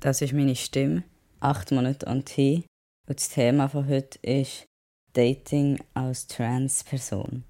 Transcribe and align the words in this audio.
Das 0.00 0.22
ist 0.22 0.32
meine 0.32 0.54
Stimme. 0.54 1.02
Acht 1.40 1.72
Monate 1.72 2.06
on 2.06 2.24
T. 2.24 2.64
Und 3.08 3.18
das 3.18 3.30
Thema 3.30 3.68
von 3.68 3.88
heute 3.88 4.18
ist 4.22 4.64
Dating 5.12 5.80
als 5.92 6.28
Trans-Person. 6.28 7.42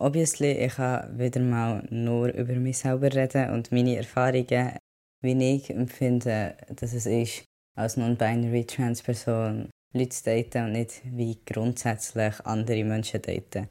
Obviously, 0.00 0.52
ich 0.52 0.76
kann 0.76 1.18
wieder 1.18 1.42
mal 1.42 1.86
nur 1.90 2.28
über 2.28 2.54
mich 2.54 2.78
selber 2.78 3.12
reden 3.12 3.50
und 3.50 3.70
meine 3.70 3.96
Erfahrungen, 3.96 4.78
wie 5.22 5.56
ich 5.56 5.68
empfinde, 5.68 6.56
dass 6.74 6.94
es 6.94 7.04
ist, 7.04 7.44
als 7.76 7.98
non-binary 7.98 8.64
Trans-Person 8.64 9.68
Leute 9.92 10.08
zu 10.08 10.24
daten 10.24 10.64
und 10.64 10.72
nicht 10.72 11.02
wie 11.04 11.38
grundsätzlich 11.44 12.40
andere 12.46 12.84
Menschen 12.84 13.20
daten. 13.20 13.68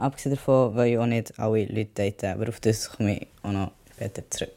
Abgesehen 0.00 0.34
davon 0.34 0.74
will 0.74 0.86
ich 0.86 0.98
auch 0.98 1.06
nicht 1.06 1.38
alle 1.38 1.66
Leute 1.66 2.10
daten, 2.10 2.26
aber 2.26 2.48
auf 2.48 2.58
das 2.58 2.90
komme 2.90 3.18
ich 3.18 3.28
auch 3.42 3.52
noch 3.52 3.72
später 3.92 4.28
zurück. 4.30 4.54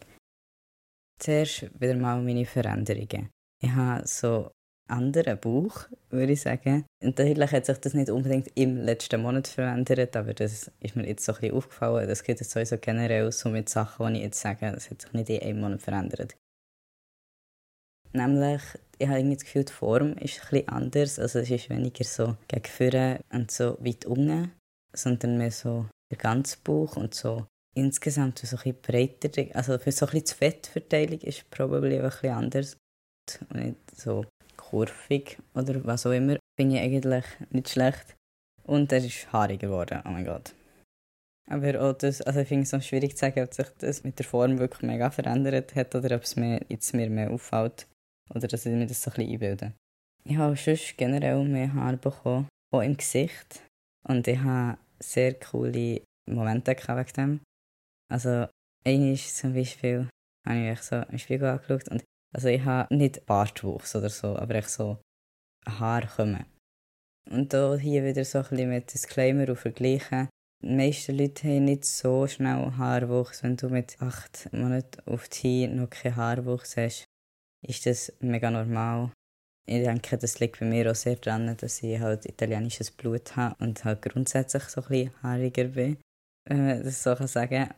Zuerst 1.24 1.80
wieder 1.80 1.96
mal 1.96 2.22
meine 2.22 2.46
Veränderungen. 2.46 3.30
Ich 3.62 3.72
habe 3.72 4.06
so 4.06 4.52
anderen 4.90 5.40
Bauch, 5.40 5.86
würde 6.10 6.34
ich 6.34 6.42
sagen. 6.42 6.86
Und 7.02 7.18
natürlich 7.18 7.50
hat 7.54 7.66
sich 7.66 7.78
das 7.78 7.94
nicht 7.94 8.10
unbedingt 8.10 8.50
im 8.56 8.76
letzten 8.76 9.22
Monat 9.22 9.48
verändert, 9.48 10.18
aber 10.18 10.34
das 10.34 10.70
ist 10.82 10.96
mir 10.98 11.08
jetzt 11.08 11.24
so 11.24 11.32
ein 11.32 11.40
bisschen 11.40 11.56
aufgefallen. 11.56 12.10
Das 12.10 12.26
geht 12.26 12.42
jetzt 12.42 12.52
sowieso 12.52 12.78
generell 12.78 13.32
so 13.32 13.48
mit 13.48 13.70
Sachen, 13.70 14.14
die 14.14 14.20
ich 14.20 14.26
jetzt 14.26 14.42
sage, 14.42 14.70
das 14.74 14.90
hat 14.90 15.02
sich 15.02 15.14
nicht 15.14 15.30
in 15.30 15.42
einem 15.42 15.62
Monat 15.62 15.82
verändert. 15.82 16.36
Nämlich, 18.12 18.62
ich 19.00 19.08
habe 19.08 19.20
irgendwie 19.20 19.38
das 19.38 19.46
Gefühl, 19.46 19.64
die 19.64 19.72
Form 19.72 20.18
ist 20.18 20.42
ein 20.42 20.50
bisschen 20.50 20.68
anders. 20.68 21.20
Also 21.20 21.40
es 21.40 21.50
ist 21.50 21.70
weniger 21.70 22.04
so 22.04 22.36
gegen 22.50 22.66
vorne 22.66 23.22
und 23.32 23.50
so 23.50 23.78
weit 23.80 24.06
unten, 24.06 24.52
sondern 24.94 25.38
mehr 25.38 25.52
so 25.52 25.86
der 26.12 26.18
ganze 26.18 26.58
Bauch 26.66 26.98
und 26.98 27.14
so 27.14 27.48
insgesamt 27.74 28.40
so 28.40 28.58
ein 28.58 28.76
breiter. 28.82 29.30
Also 29.56 29.78
für 29.78 29.92
so 29.92 30.06
ein 30.06 30.12
bisschen 30.12 30.26
die 30.26 30.34
Fettverteilung 30.34 31.20
ist 31.22 31.50
probably 31.50 31.98
ein 31.98 32.10
bisschen 32.10 32.32
anders. 32.32 32.78
Und 33.50 33.56
nicht 33.56 33.78
so 33.96 34.26
kurvig 34.58 35.38
oder 35.54 35.84
was 35.86 36.06
auch 36.06 36.12
immer. 36.12 36.38
Finde 36.60 36.76
ich 36.76 36.82
eigentlich 36.82 37.26
nicht 37.52 37.70
schlecht. 37.70 38.16
Und 38.64 38.92
er 38.92 39.04
ist 39.04 39.32
haariger 39.32 39.68
geworden, 39.68 40.02
oh 40.06 40.10
mein 40.10 40.26
Gott. 40.26 40.54
Aber 41.50 41.82
auch 41.82 41.94
das, 41.94 42.22
also 42.22 42.40
ich 42.40 42.48
finde 42.48 42.64
es 42.64 42.72
noch 42.72 42.82
schwierig 42.82 43.18
zu 43.18 43.26
sagen, 43.26 43.44
ob 43.44 43.54
sich 43.54 43.68
das 43.80 44.04
mit 44.04 44.18
der 44.18 44.26
Form 44.26 44.60
wirklich 44.60 44.84
mega 44.84 45.10
verändert 45.10 45.76
hat 45.76 45.94
oder 45.94 46.16
ob 46.16 46.24
es 46.24 46.38
mir 46.38 46.62
jetzt 46.70 46.94
mir 46.94 47.10
mehr 47.10 47.32
auffällt 47.32 47.88
oder 48.34 48.48
dass 48.48 48.66
ich 48.66 48.74
mir 48.74 48.88
das 48.88 49.02
so 49.02 49.12
ein 49.12 49.16
bisschen 49.16 49.34
einbilde. 49.34 49.74
Ich 50.24 50.38
habe 50.38 50.56
sonst 50.56 50.98
generell 50.98 51.44
mehr 51.44 51.74
Haare 51.74 51.98
bekommen, 51.98 52.48
auch 52.72 52.82
im 52.82 52.96
Gesicht. 52.96 53.62
Und 54.08 54.28
ich 54.28 54.40
habe 54.40 54.78
sehr 55.00 55.34
coole 55.34 56.02
Momente 56.30 56.72
wegen 56.72 57.14
dem. 57.18 57.40
Also, 58.12 58.48
ist 58.86 59.38
zum 59.38 59.54
Beispiel, 59.54 60.10
habe 60.46 60.72
ich 60.72 60.82
so 60.82 60.98
im 60.98 61.18
Spiegel 61.18 61.48
angeschaut 61.48 61.88
und 61.90 62.04
also 62.34 62.48
ich 62.48 62.64
habe 62.66 62.94
nicht 62.96 63.26
Bartwuchs 63.26 63.96
oder 63.96 64.10
so, 64.10 64.36
aber 64.36 64.56
ich 64.56 64.68
so 64.68 64.98
Haare 65.68 66.08
kommen. 66.08 66.46
Und 67.30 67.54
da 67.54 67.76
hier 67.76 68.04
wieder 68.04 68.26
so 68.26 68.40
ein 68.40 68.44
bisschen 68.50 68.70
mit 68.70 68.94
Disclaimer 68.94 69.48
und 69.50 69.58
Vergleichen. 69.58 70.28
Die 70.62 70.76
meisten 70.76 71.18
Leute 71.18 71.48
haben 71.48 71.66
nicht 71.66 71.86
so 71.86 72.28
schnell 72.28 72.72
Haarwuchs. 72.78 73.44
Wenn 73.44 73.56
du 73.56 73.70
mit 73.70 74.02
acht 74.02 74.52
Monaten 74.52 75.02
auf 75.06 75.30
die 75.30 75.68
noch 75.68 75.90
keinen 75.90 76.16
Haarwuchs 76.16 76.76
hast, 76.78 77.06
ist 77.66 77.86
das 77.86 78.12
mega 78.20 78.50
normal. 78.50 79.12
Ich 79.66 79.84
denke, 79.84 80.18
das 80.18 80.40
liegt 80.40 80.60
bei 80.60 80.66
mir 80.66 80.92
auch 80.92 80.96
sehr 80.96 81.16
daran, 81.16 81.56
dass 81.56 81.84
ich 81.84 82.00
halt 82.00 82.26
italienisches 82.26 82.92
Blut 82.92 83.36
habe 83.38 83.56
und 83.64 83.86
halt 83.86 84.02
grundsätzlich 84.02 84.64
so 84.64 84.82
ein 84.82 84.88
bisschen 84.88 85.24
haariger 85.24 85.66
bin, 85.66 85.98
wenn 86.46 86.66
man 86.66 86.84
das 86.84 87.02
so 87.02 87.16
sagen 87.28 87.68
kann. 87.68 87.76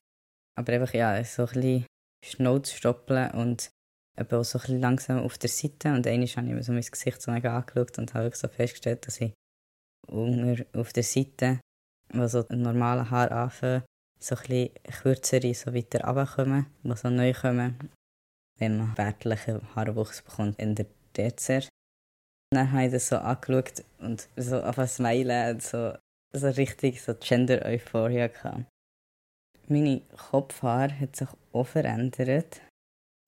Aber 0.57 0.73
einfach, 0.73 0.93
ja, 0.93 1.23
so 1.23 1.43
ein 1.43 1.53
bisschen 1.53 1.85
Schnauze 2.23 2.75
stoppeln 2.75 3.31
und 3.31 3.69
eben 4.17 4.35
auch 4.37 4.43
so 4.43 4.57
ein 4.57 4.61
bisschen 4.61 4.79
langsam 4.81 5.19
auf 5.19 5.37
der 5.37 5.49
Seite. 5.49 5.93
Und 5.93 6.07
einmal 6.07 6.27
habe 6.27 6.47
ich 6.47 6.53
mir 6.53 6.63
so 6.63 6.71
mein 6.71 6.81
Gesicht 6.81 7.21
so 7.21 7.31
angeschaut 7.31 7.97
und 7.97 8.13
habe 8.13 8.31
so 8.33 8.47
festgestellt, 8.47 9.05
dass 9.07 9.21
ich 9.21 9.33
auf 10.07 10.93
der 10.93 11.03
Seite, 11.03 11.59
wo 12.13 12.27
so 12.27 12.45
normale 12.49 13.09
Haare 13.09 13.31
anfangen, 13.31 13.83
so 14.19 14.35
ein 14.35 14.41
bisschen 14.41 14.69
kürzere 15.01 15.53
so 15.53 15.73
weiter 15.73 16.05
runterkommen, 16.05 16.67
die 16.83 16.95
so 16.95 17.09
neu 17.09 17.33
kommen, 17.33 17.91
wenn 18.57 18.77
man 18.77 18.97
wertlichen 18.97 19.75
Haarwuchs 19.75 20.21
bekommt 20.21 20.59
in 20.59 20.75
der 20.75 20.85
Dezert. 21.15 21.69
Dann 22.51 22.71
habe 22.71 22.85
ich 22.85 22.91
das 22.91 23.09
so 23.09 23.17
angeschaut 23.17 23.83
und 23.99 24.29
so 24.37 24.61
auf 24.61 24.79
ein 24.79 24.87
Smilen 24.87 25.55
und 25.55 25.63
so, 25.63 25.93
so 26.31 26.47
richtig 26.47 27.01
so 27.01 27.13
Gender-Euphoria 27.15 28.27
gehabt. 28.27 28.65
Meine 29.67 30.01
Kopfhaare 30.29 30.99
hat 30.99 31.15
sich 31.15 31.27
auch 31.51 31.65
verändert. 31.65 32.61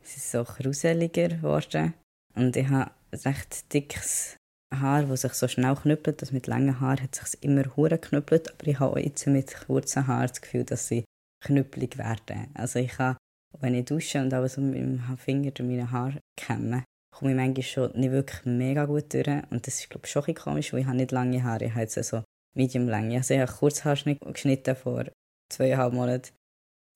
Sie 0.04 0.18
ist 0.18 0.32
so 0.32 0.44
kruseliger 0.44 1.30
geworden. 1.30 1.96
Und 2.36 2.56
ich 2.56 2.70
habe 2.70 2.92
recht 3.12 3.74
dickes 3.74 4.38
Haar, 4.74 5.04
das 5.04 5.22
sich 5.22 5.34
so 5.34 5.48
schnell 5.48 5.76
knüppelt. 5.76 6.22
Das 6.22 6.32
mit 6.32 6.46
langen 6.46 6.80
Haaren 6.80 7.02
hat 7.02 7.16
sich 7.16 7.42
immer 7.44 7.64
hure 7.76 7.98
knüppelt. 7.98 8.52
Aber 8.54 8.68
ich 8.68 8.80
habe 8.80 8.92
auch 8.94 8.98
jetzt 8.98 9.26
mit 9.26 9.56
kurzen 9.66 10.06
Haaren 10.06 10.28
das 10.28 10.42
Gefühl, 10.42 10.64
dass 10.64 10.88
sie 10.88 11.06
knüppelig 11.44 11.98
werden. 11.98 12.52
Also 12.54 12.78
ich 12.78 13.00
habe, 13.00 13.18
wenn 13.60 13.74
ich 13.74 13.86
dusche 13.86 14.22
und 14.22 14.32
alles 14.32 14.58
mit 14.58 14.76
dem 14.76 15.18
Finger 15.18 15.52
durch 15.52 15.68
meine 15.68 15.90
Haare 15.90 16.20
kämme, 16.36 16.84
komme 17.16 17.32
ich 17.32 17.38
manchmal 17.38 17.64
schon 17.64 18.00
nicht 18.00 18.12
wirklich 18.12 18.46
mega 18.46 18.86
gut 18.86 19.12
durch. 19.12 19.28
Und 19.50 19.66
das 19.66 19.80
ist, 19.80 19.90
glaube 19.90 20.06
ich, 20.06 20.12
schon 20.12 20.36
komisch, 20.36 20.72
weil 20.72 20.82
ich 20.82 20.86
habe 20.86 20.98
nicht 20.98 21.12
lange 21.12 21.44
Haare. 21.44 21.66
Ich 21.66 21.72
habe 21.72 21.82
jetzt 21.82 21.96
so 22.04 22.24
medium 22.56 22.88
lange. 22.88 23.18
Also 23.18 23.34
ich 23.34 23.40
habe 23.40 23.52
Kurzhaarschnitt 23.52 24.20
geschnitten 24.22 24.76
vor 24.76 25.06
zweieinhalb 25.50 25.94
Monaten. 25.94 26.32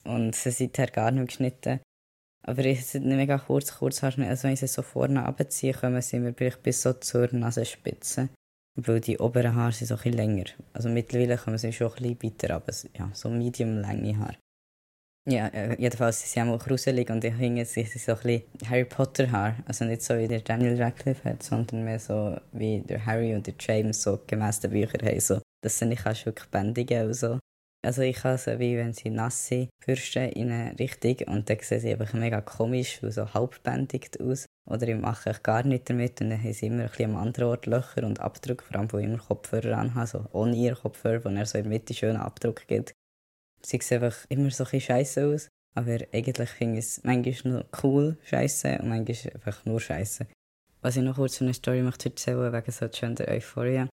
Und 0.04 0.34
sie 0.34 0.50
seither 0.50 0.88
gar 0.88 1.10
nicht 1.10 1.28
geschnitten. 1.28 1.80
Aber 2.44 2.64
ich 2.64 2.80
ist 2.80 2.94
nicht 2.94 3.06
mega 3.06 3.38
kurz, 3.38 3.76
kurz 3.78 4.02
hast 4.02 4.18
also 4.18 4.44
wenn 4.44 4.54
ich 4.54 4.60
sie 4.60 4.66
so 4.66 4.82
vorne 4.82 5.24
abziehe, 5.24 5.74
kommen 5.74 6.02
sie 6.02 6.18
mir 6.18 6.34
vielleicht 6.34 6.62
bis 6.62 6.82
so 6.82 6.92
zur 6.92 7.32
Nasenspitze. 7.32 8.30
Weil 8.74 9.00
die 9.00 9.18
oberen 9.18 9.54
Haare 9.54 9.72
sind 9.72 9.86
so 9.86 9.96
ein 9.96 10.12
länger. 10.12 10.46
Also 10.72 10.88
mittlerweile 10.88 11.36
kommen 11.36 11.58
sie 11.58 11.72
schon 11.72 11.92
ein 11.92 12.16
bisschen 12.16 12.22
weiter, 12.22 12.54
aber 12.54 12.72
ja, 12.96 13.10
so 13.12 13.28
medium 13.28 13.76
lange 13.76 14.18
Haare. 14.18 14.36
Ja, 15.28 15.46
äh, 15.48 15.80
jedenfalls 15.80 16.20
sind 16.20 16.46
sie 16.46 16.50
auch 16.50 16.58
gruselig 16.58 17.08
und 17.10 17.22
ich 17.22 17.34
finde, 17.34 17.64
sie 17.64 17.84
sind 17.84 18.00
so 18.00 18.12
ein 18.12 18.18
bisschen 18.18 18.68
Harry 18.68 18.84
Potter 18.84 19.30
Haar. 19.30 19.56
Also 19.66 19.84
nicht 19.84 20.02
so 20.02 20.18
wie 20.18 20.26
der 20.26 20.40
Daniel 20.40 20.82
Radcliffe 20.82 21.28
hat, 21.28 21.44
sondern 21.44 21.84
mehr 21.84 22.00
so 22.00 22.36
wie 22.50 22.80
der 22.80 23.06
Harry 23.06 23.32
und 23.34 23.46
der 23.46 23.54
James 23.60 24.02
so 24.02 24.18
gemäß 24.26 24.58
den 24.60 24.72
Büchern 24.72 25.06
haben. 25.06 25.20
So, 25.20 25.40
dass 25.62 25.78
sie 25.78 25.86
nicht 25.86 26.04
wirklich 26.04 26.48
bändigen 26.50 27.06
und 27.06 27.14
so. 27.14 27.38
Also 27.84 28.02
ich 28.02 28.22
habe 28.22 28.38
sie 28.38 28.58
wie 28.60 28.76
wenn 28.76 28.92
sie 28.92 29.10
nass 29.10 29.48
sind, 29.48 29.68
Bürsten 29.84 30.28
in 30.30 30.52
eine 30.52 30.78
Richtung 30.78 31.16
und 31.26 31.50
dann 31.50 31.58
sehen 31.60 31.80
sie 31.80 31.92
einfach 31.92 32.12
mega 32.12 32.40
komisch 32.40 33.02
und 33.02 33.10
so 33.10 33.34
halbbändigt 33.34 34.20
aus. 34.20 34.46
Oder 34.70 34.86
ich 34.86 34.96
mache 34.96 35.30
ich 35.30 35.42
gar 35.42 35.64
nicht 35.64 35.90
damit 35.90 36.20
und 36.20 36.30
dann 36.30 36.40
haben 36.40 36.52
sie 36.52 36.66
immer 36.66 36.84
ein 36.84 36.88
bisschen 36.88 37.10
am 37.10 37.16
anderen 37.16 37.48
Ort 37.48 37.66
Löcher 37.66 38.04
und 38.04 38.20
Abdrücke, 38.20 38.64
vor 38.64 38.76
allem 38.76 38.92
wo 38.92 38.98
ich 38.98 39.06
immer 39.06 39.18
Kopfhörer 39.18 39.76
anhabe, 39.76 40.06
so 40.06 40.24
ohne 40.32 40.54
ihr 40.54 40.76
Kopfhörer, 40.76 41.24
wo 41.24 41.28
er 41.28 41.44
so 41.44 41.58
in 41.58 41.64
der 41.64 41.70
Mitte 41.70 41.92
schönen 41.92 42.18
Abdruck 42.18 42.68
gibt. 42.68 42.92
Sie 43.62 43.80
sehen 43.82 44.02
einfach 44.02 44.26
immer 44.28 44.50
so 44.50 44.64
ein 44.64 44.80
scheiße 44.80 45.26
aus, 45.26 45.48
aber 45.74 45.98
eigentlich 46.12 46.50
finde 46.50 46.78
ich 46.78 46.84
es 46.84 47.02
manchmal 47.02 47.54
noch 47.54 47.82
cool 47.82 48.16
scheiße 48.24 48.78
und 48.78 48.88
manchmal 48.88 49.34
einfach 49.34 49.64
nur 49.64 49.80
scheiße. 49.80 50.28
Was 50.82 50.96
ich 50.96 51.02
noch 51.02 51.16
kurz 51.16 51.38
für 51.38 51.44
eine 51.44 51.54
Story 51.54 51.82
möchte 51.82 52.10
erzählen 52.10 52.52
wegen 52.52 52.70
so 52.70 52.88
Gender 52.88 53.26
Euphoria. 53.28 53.88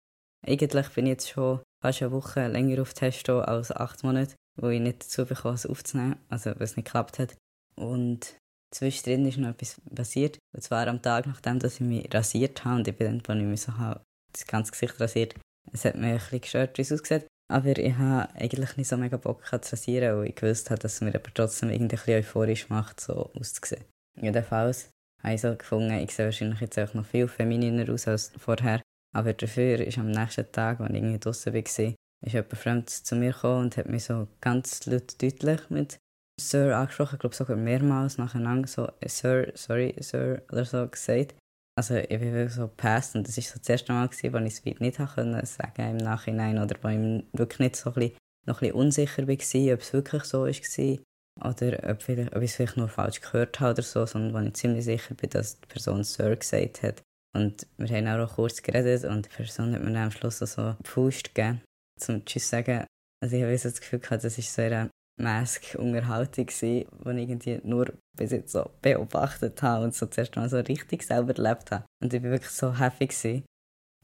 Eigentlich 0.48 0.90
bin 0.90 1.08
ich 1.08 1.12
jetzt 1.12 1.30
schon 1.30 1.62
fast 1.82 2.02
eine 2.02 2.12
Woche 2.12 2.48
länger 2.48 2.82
auf 2.82 2.94
Testo 2.94 3.40
als 3.40 3.72
acht 3.72 4.04
Monate, 4.04 4.36
wo 4.60 4.70
ich 4.70 4.80
nicht 4.80 5.04
dazu 5.04 5.26
bekam, 5.26 5.56
es 5.56 5.66
aufzunehmen, 5.66 6.18
also 6.30 6.54
was 6.58 6.76
nicht 6.76 6.86
geklappt 6.86 7.20
hat. 7.20 7.36
Und 7.76 8.38
zwischendrin 8.74 9.26
ist 9.28 9.38
noch 9.38 9.50
etwas 9.50 9.82
passiert. 9.94 10.38
Und 10.54 10.62
zwar 10.62 10.88
am 10.88 11.02
Tag, 11.02 11.26
nachdem 11.26 11.60
dass 11.60 11.76
ich 11.76 11.82
mich 11.82 12.14
rasiert 12.14 12.64
habe 12.64 12.78
und 12.78 12.88
ich 12.88 12.96
bin 12.96 13.20
dann, 13.20 13.40
ich 13.40 13.46
mich 13.46 13.62
so 13.62 13.78
habe, 13.78 14.02
das 14.34 14.46
ganze 14.46 14.72
Gesicht 14.72 15.00
rasiert, 15.00 15.36
es 15.72 15.84
hat 15.86 15.96
mich 15.96 16.06
ein 16.06 16.18
bisschen 16.18 16.42
gestört, 16.42 16.78
wie 16.78 16.82
es 16.84 16.92
aussieht. 16.92 17.26
Aber 17.52 17.78
ich 17.78 17.96
habe 17.98 18.34
eigentlich 18.36 18.78
nicht 18.78 18.88
so 18.88 18.98
mega 18.98 19.18
Bock 19.18 19.46
zu 19.46 19.72
rasieren, 19.72 20.18
weil 20.18 20.30
ich 20.30 20.36
gewusst 20.36 20.70
habe, 20.70 20.80
dass 20.80 20.96
es 20.96 21.02
mir 21.02 21.14
aber 21.14 21.34
trotzdem 21.34 21.70
irgendwie 21.70 22.16
euphorisch 22.16 22.70
macht, 22.70 23.00
so 23.00 23.32
auszusehen. 23.34 23.84
Jedenfalls 24.20 24.90
habe 25.24 25.34
ich 25.36 25.42
so 25.42 25.56
gefunden, 25.56 25.92
ich 26.00 26.14
sehe 26.16 26.26
wahrscheinlich 26.26 26.62
jetzt 26.62 26.80
auch 26.80 26.94
noch 26.94 27.06
viel 27.06 27.28
femininer 27.28 27.92
aus 27.92 28.08
als 28.08 28.32
vorher. 28.38 28.82
Aber 29.16 29.32
dafür 29.32 29.80
ist 29.80 29.98
am 29.98 30.12
nächsten 30.12 30.52
Tag, 30.52 30.82
als 30.82 30.90
ich 30.90 30.96
irgendwie 30.98 31.20
draußen 31.20 31.54
war, 31.54 31.62
ist 31.62 32.34
jemand 32.34 32.58
fremd 32.58 32.90
zu 32.90 33.16
mir 33.16 33.32
gekommen 33.32 33.66
und 33.66 33.78
hat 33.78 33.88
mich 33.88 34.04
so 34.04 34.28
ganz 34.42 34.86
laut 34.88 35.22
deutlich 35.22 35.70
mit 35.70 35.98
Sir 36.40 36.76
angesprochen, 36.76 37.16
ich 37.16 37.20
glaube 37.20 37.36
sogar 37.36 37.56
mehrmals 37.56 38.18
nacheinander 38.18 38.68
so 38.68 38.90
Sir, 39.06 39.54
sorry, 39.56 39.96
Sir 40.00 40.42
oder 40.52 40.66
so 40.66 40.86
gesagt. 40.86 41.36
Also 41.78 41.96
ich 41.96 42.10
bin 42.10 42.34
wirklich 42.34 42.56
so 42.56 42.68
gepasst 42.68 43.16
und 43.16 43.26
das 43.26 43.38
war 43.38 43.44
so 43.44 43.60
das 43.60 43.70
erste 43.70 43.94
Mal, 43.94 44.10
wo 44.10 44.38
ich 44.40 44.54
es 44.54 44.66
nicht 44.66 44.98
können 44.98 45.46
sagen 45.46 45.90
im 45.92 45.98
Nachhinein 45.98 46.58
oder 46.58 46.76
wo 46.82 46.90
ich 46.90 47.24
wirklich 47.32 47.60
nicht 47.60 47.76
so 47.78 47.92
ein 47.92 47.94
bisschen, 47.94 48.18
noch 48.46 48.62
ein 48.62 48.68
bisschen 48.68 48.76
unsicher 48.76 49.28
war, 49.28 49.74
ob 49.74 49.82
es 49.82 49.94
wirklich 49.94 50.24
so 50.24 50.46
war 50.46 51.52
oder 51.52 51.90
ob, 51.90 52.10
ob 52.10 52.42
ich 52.42 52.52
es 52.52 52.56
vielleicht 52.56 52.78
nur 52.78 52.90
falsch 52.90 53.22
gehört 53.22 53.62
habe 53.62 53.72
oder 53.72 53.84
so, 53.84 54.06
sondern 54.06 54.34
wo 54.34 54.46
ich 54.46 54.54
ziemlich 54.56 54.84
sicher 54.84 55.16
bin, 55.16 55.30
dass 55.30 55.60
die 55.60 55.68
Person 55.68 56.04
Sir 56.04 56.36
gesagt 56.36 56.84
hat. 56.84 57.02
Und 57.36 57.68
wir 57.78 57.90
haben 57.90 58.08
auch 58.08 58.18
noch 58.18 58.36
kurz 58.36 58.62
geredet 58.62 59.04
und 59.04 59.26
die 59.26 59.30
Person 59.30 59.74
hat 59.74 59.82
mir 59.82 59.92
dann 59.92 60.06
am 60.06 60.12
Schluss 60.12 60.40
so 60.40 60.76
Faust 60.84 61.36
gegeben, 61.36 61.62
zum 62.00 62.24
Tschüss 62.24 62.50
sagen. 62.50 62.86
Also 63.22 63.36
ich 63.36 63.44
habe 63.44 63.58
so 63.58 63.70
das 63.70 63.82
Gefühl 63.82 64.00
gehabt, 64.00 64.24
das 64.24 64.38
ist 64.38 64.54
so 64.54 64.62
eine 64.62 64.90
Mask-Unterhaltung, 65.22 66.48
die 66.48 66.82
ich 66.82 66.88
irgendwie 67.04 67.60
nur 67.64 67.94
bis 68.18 68.32
jetzt 68.32 68.52
so 68.52 68.70
beobachtet 68.82 69.62
habe 69.62 69.86
und 69.86 69.94
so 69.96 70.06
zuerst 70.06 70.36
mal 70.36 70.50
so 70.50 70.58
richtig 70.60 71.04
selber 71.04 71.36
erlebt 71.36 71.72
habe. 71.72 71.86
Und 72.02 72.14
ich 72.14 72.24
war 72.24 72.32
wirklich 72.32 72.52
so 72.52 72.78
happy. 72.78 73.08
Gewesen. 73.08 73.44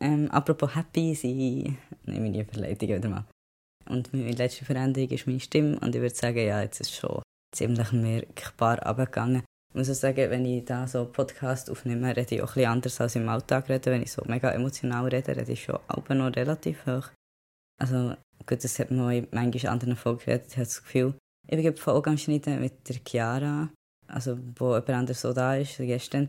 Ähm, 0.01 0.31
apropos 0.31 0.75
happy 0.75 1.13
sein, 1.15 1.77
nehme 2.05 2.27
ich 2.27 2.33
die 2.33 2.43
Verleitung 2.43 2.89
wieder 2.89 3.09
mal. 3.09 3.25
Und 3.89 4.13
meine 4.13 4.31
letzte 4.31 4.65
Veränderung 4.65 5.09
ist 5.09 5.27
meine 5.27 5.39
Stimme 5.39 5.79
und 5.79 5.95
ich 5.95 6.01
würde 6.01 6.15
sagen, 6.15 6.45
ja, 6.45 6.61
jetzt 6.61 6.81
ist 6.81 6.93
schon 6.93 7.21
ziemlich 7.55 7.91
merkbar 7.91 8.83
abgegangen. 8.85 9.43
Ich 9.71 9.75
muss 9.75 9.89
auch 9.89 9.93
sagen, 9.93 10.29
wenn 10.29 10.45
ich 10.45 10.65
da 10.65 10.85
so 10.85 11.05
Podcast 11.05 11.71
aufnehme, 11.71 12.13
rede 12.13 12.35
ich 12.35 12.41
auch 12.41 12.57
ein 12.57 12.65
anders 12.65 12.99
als 12.99 13.15
im 13.15 13.29
Alltag 13.29 13.69
rede. 13.69 13.89
Wenn 13.89 14.01
ich 14.01 14.11
so 14.11 14.21
mega 14.27 14.51
emotional 14.51 15.07
rede, 15.07 15.33
rede 15.33 15.49
ich 15.49 15.63
schon 15.63 15.79
auch 15.87 16.09
noch 16.09 16.35
relativ 16.35 16.85
hoch. 16.85 17.07
Also 17.81 18.13
gut, 18.45 18.63
das 18.65 18.77
hat 18.79 18.91
man 18.91 18.99
auch 18.99 19.27
manchmal 19.31 19.63
in 19.63 19.67
anderen 19.69 19.95
Folgen 19.95 20.25
geredet. 20.25 20.47
Ich 20.49 20.57
habe 20.57 20.65
das 20.65 20.83
Gefühl, 20.83 21.13
ich 21.47 21.63
bin 21.63 21.77
Folge 21.77 22.09
am 22.09 22.17
Schneiden 22.17 22.59
mit 22.59 22.89
der 22.89 22.97
Chiara, 23.07 23.69
also 24.07 24.37
wo 24.57 24.71
jemand 24.71 24.89
anders 24.89 25.21
so 25.21 25.31
da 25.31 25.55
ist, 25.55 25.77
gestern. 25.77 26.27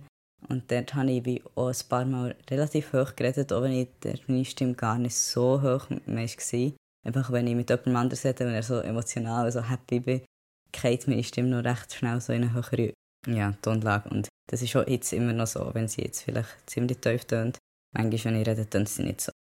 Und 0.49 0.71
dort 0.71 0.94
habe 0.94 1.11
ich 1.11 1.43
auch 1.56 1.69
ein 1.69 1.89
paar 1.89 2.05
Mal 2.05 2.37
relativ 2.49 2.93
hoch 2.93 3.17
geredet, 3.17 3.53
auch 3.53 3.62
wenn 3.62 3.73
ich 3.73 3.89
meine 4.29 4.44
Stimme 4.44 4.75
gar 4.75 4.99
nicht 4.99 5.17
so 5.17 5.61
hoch 5.61 5.91
war. 5.91 6.73
Einfach 7.05 7.33
wenn 7.33 7.49
ich 7.49 7.56
mit 7.56 7.71
jemandem 7.71 7.97
anders 7.97 8.25
rede, 8.25 8.47
wenn 8.47 8.55
er 8.55 8.62
so 8.62 8.79
emotional, 8.79 9.50
so 9.50 9.69
happy 9.69 9.99
bin, 9.99 10.23
geht 10.71 11.09
meine 11.09 11.25
Stimme 11.25 11.49
noch 11.49 11.65
recht 11.65 11.93
schnell 11.93 12.21
so 12.21 12.33
in 12.33 12.44
eine 12.44 12.55
höhere 12.55 12.93
ja, 13.26 13.52
Tonlage. 13.62 14.08
Und 14.10 14.28
das 14.48 14.62
ist 14.62 14.74
auch 14.76 14.86
jetzt 14.86 15.12
immer 15.12 15.32
noch 15.32 15.46
so, 15.46 15.70
wenn 15.74 15.88
sie 15.88 16.02
jetzt 16.02 16.22
vielleicht 16.22 16.48
ziemlich 16.66 16.98
tief 16.98 17.24
tönt. 17.24 17.58
Manchmal, 17.92 18.34
wenn 18.34 18.42
ich 18.42 18.48
rede, 18.48 18.69
tönt 18.69 18.88
sie 18.88 19.04
nicht 19.04 19.20
so. 19.20 19.32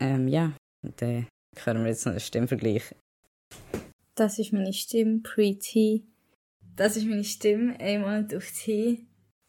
Ähm, 0.00 0.28
ja, 0.28 0.52
dann 0.82 1.26
hören 1.56 1.82
wir 1.82 1.90
jetzt 1.90 2.06
noch 2.06 2.12
einen 2.12 2.20
Stimmvergleich. 2.20 2.94
Das 4.14 4.38
ist 4.38 4.52
meine 4.52 4.72
Stimme 4.72 5.20
pre-T. 5.20 6.04
Das 6.76 6.96
ist 6.96 7.06
meine 7.06 7.24
Stimme 7.24 7.78
ein 7.78 8.00
Monat 8.00 8.34
auf 8.34 8.50
T. 8.50 9.06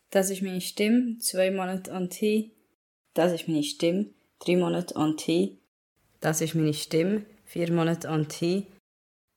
Das 0.10 0.30
ist 0.30 0.42
meine 0.42 0.62
Stimme 0.62 1.18
zwei 1.20 1.52
Monate 1.52 1.92
on 1.92 2.10
T. 2.10 2.52
Das 3.14 3.32
ist 3.32 3.48
meine 3.48 3.64
Stimme 3.64 4.14
drei 4.40 4.58
Monate 4.58 4.96
on 4.96 5.18
T. 5.18 5.58
Das 6.20 6.42
ist 6.42 6.56
meine 6.56 6.74
Stimme 6.74 7.26
vier 7.46 7.72
Monate 7.72 8.10
on 8.10 8.28
T. 8.28 8.68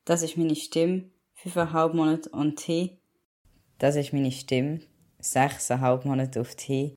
Das 0.04 0.22
ist 0.22 0.36
meine 0.36 0.56
Stimme 0.56 1.10
fünfeinhalb 1.34 1.94
Monate 1.94 2.32
on 2.32 2.56
T. 2.56 2.98
Das 3.78 3.94
ist 3.96 4.12
meine 4.14 4.32
Stimme 4.32 4.80
sechseinhalb 5.18 6.06
Monate 6.06 6.40
auf 6.40 6.54
T. 6.54 6.94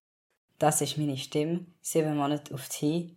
Das 0.60 0.82
ist 0.82 0.98
meine 0.98 1.18
Stimme 1.18 1.66
sieben 1.82 2.16
Monate 2.16 2.54
auf 2.54 2.70
T. 2.70 3.16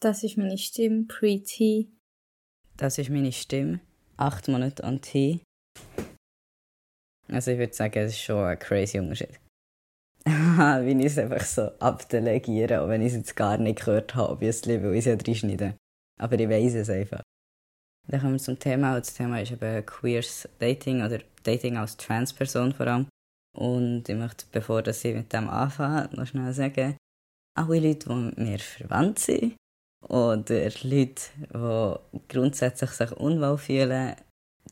Das 0.00 0.22
ist 0.24 0.38
meine 0.38 0.56
Stimme 0.56 1.04
pre-T. 1.04 1.88
Das 2.76 2.98
ist 2.98 3.10
meine 3.10 3.32
Stimme 3.32 3.80
acht 4.16 4.48
Monate 4.48 4.82
on 4.82 5.00
T. 5.00 5.40
Also 7.28 7.50
ich 7.50 7.58
würde 7.58 7.74
sagen, 7.74 7.98
es 7.98 8.12
ist 8.12 8.20
schon 8.20 8.44
ein 8.44 8.58
crazy 8.58 8.98
Unterschied. 8.98 9.40
wie 10.24 10.98
ich 10.98 11.06
es 11.06 11.18
einfach 11.18 11.44
so 11.44 11.62
abdelegiere, 11.80 12.80
auch 12.80 12.88
wenn 12.88 13.02
ich 13.02 13.08
es 13.08 13.18
jetzt 13.18 13.36
gar 13.36 13.58
nicht 13.58 13.80
gehört 13.80 14.14
habe, 14.14 14.32
obviously, 14.32 14.82
weil 14.82 14.94
ich 14.94 15.00
es 15.00 15.04
ja 15.06 15.14
reinschneide. 15.14 15.76
Aber 16.18 16.38
ich 16.38 16.48
weiß 16.48 16.74
es 16.74 16.88
einfach. 16.88 17.22
Dann 18.06 18.20
kommen 18.20 18.34
wir 18.34 18.38
zum 18.38 18.58
Thema. 18.58 18.98
Das 18.98 19.14
Thema 19.14 19.40
ist 19.40 19.52
eben 19.52 19.86
queers 19.86 20.48
Dating 20.58 21.02
oder 21.02 21.20
Dating 21.42 21.76
als 21.76 21.96
Transperson 21.96 22.72
vor 22.72 22.86
allem. 22.86 23.06
Und 23.56 24.08
ich 24.08 24.16
möchte, 24.16 24.46
bevor 24.50 24.86
ich 24.86 25.04
mit 25.04 25.32
dem 25.32 25.48
anfange, 25.48 26.08
noch 26.12 26.26
schnell 26.26 26.52
sagen, 26.52 26.96
alle 27.56 27.78
Leute, 27.80 28.08
die 28.08 28.14
mit 28.14 28.38
mir 28.38 28.58
verwandt 28.58 29.20
sind 29.20 29.54
oder 30.08 30.70
Leute, 30.82 31.22
die 31.40 32.18
grundsätzlich 32.28 32.90
sich 32.90 33.12
unwohl 33.12 33.58
fühlen, 33.58 34.16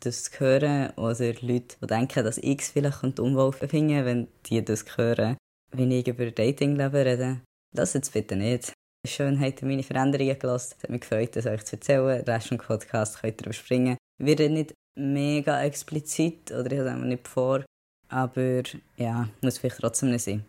das 0.00 0.24
zu 0.24 0.40
hören 0.40 0.90
oder 0.96 1.32
Leute, 1.40 1.76
die 1.80 1.86
denken, 1.86 2.24
dass 2.24 2.38
ich 2.38 2.60
es 2.60 2.70
vielleicht 2.70 3.20
unwohl 3.20 3.52
finde, 3.52 4.04
wenn 4.04 4.28
die 4.46 4.64
das 4.64 4.84
hören, 4.96 5.36
wenn 5.70 5.90
ich 5.90 6.08
über 6.08 6.30
Datingleben 6.30 7.02
rede. 7.02 7.40
Das 7.72 7.94
jetzt 7.94 8.12
bitte 8.12 8.36
nicht. 8.36 8.72
Schön 9.06 9.40
habt 9.40 9.62
ihr 9.62 9.68
meine 9.68 9.82
Veränderungen 9.82 10.38
gelassen. 10.38 10.74
Es 10.76 10.82
hat 10.84 10.90
mich 10.90 11.00
gefreut, 11.00 11.34
das 11.34 11.46
euch 11.46 11.64
zu 11.64 11.76
erzählen. 11.76 12.24
Den 12.24 12.34
Rest 12.34 12.50
des 12.50 12.58
Podcasts 12.58 13.20
könnt 13.20 13.40
ihr 13.40 13.46
überspringen. 13.46 13.96
Wir 14.18 14.38
reden 14.38 14.54
nicht 14.54 14.74
mega 14.96 15.60
explizit 15.62 16.52
oder 16.52 16.70
ich 16.70 16.78
habe 16.78 16.90
es 16.90 17.04
nicht 17.04 17.26
vor. 17.26 17.64
Aber 18.08 18.62
ja, 18.96 19.28
muss 19.40 19.58
vielleicht 19.58 19.78
trotzdem 19.78 20.10
nicht 20.10 20.22
sein. 20.22 20.44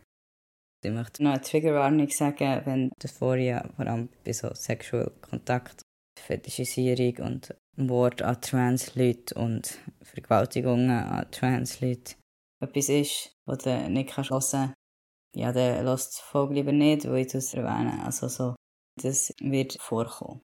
Ich 0.86 0.92
möchte 0.92 1.24
noch 1.24 1.32
eine 1.32 1.42
Triggerwarnung 1.42 2.10
sagen, 2.10 2.62
wenn 2.66 2.92
das 3.00 3.12
vorher 3.12 3.70
vor 3.76 3.88
allem 3.88 4.10
bei 4.24 4.34
so 4.34 4.54
Sexual 4.54 5.12
Kontakt, 5.22 5.82
Fetischisierung 6.20 7.26
und 7.26 7.56
Wort 7.78 8.22
an 8.22 8.40
Trans-Leute 8.40 9.34
und 9.36 9.80
Vergewaltigungen 10.04 10.92
an 10.92 11.32
Trans-Leute 11.32 12.16
etwas 12.62 12.90
ist, 12.90 13.36
was 13.46 13.60
du 13.60 13.90
nicht 13.90 14.16
hören 14.16 14.28
kannst 14.28 14.74
ja, 15.36 15.52
dann 15.52 15.86
lasst 15.86 16.24
die 16.34 16.54
lieber 16.54 16.72
nicht, 16.72 17.06
weil 17.06 17.26
ich 17.26 17.32
das 17.32 17.54
erwähne. 17.54 18.04
Also 18.06 18.28
so, 18.28 18.56
das 19.02 19.34
wird 19.40 19.78
vorkommen. 19.82 20.42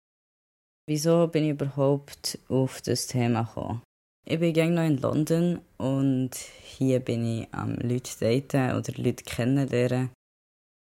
Wieso 0.88 1.28
bin 1.28 1.44
ich 1.44 1.52
überhaupt 1.52 2.40
auf 2.48 2.82
das 2.82 3.08
Thema 3.08 3.44
gekommen? 3.44 3.84
Ich 4.26 4.40
bin 4.40 4.76
noch 4.76 4.84
in 4.84 4.98
London 4.98 5.62
und 5.78 6.32
hier 6.36 7.00
bin 7.00 7.26
ich 7.26 7.54
am 7.54 7.76
Leute 7.76 8.12
daten 8.20 8.78
oder 8.78 8.94
Leute 9.02 9.24
kennenlernen. 9.24 10.12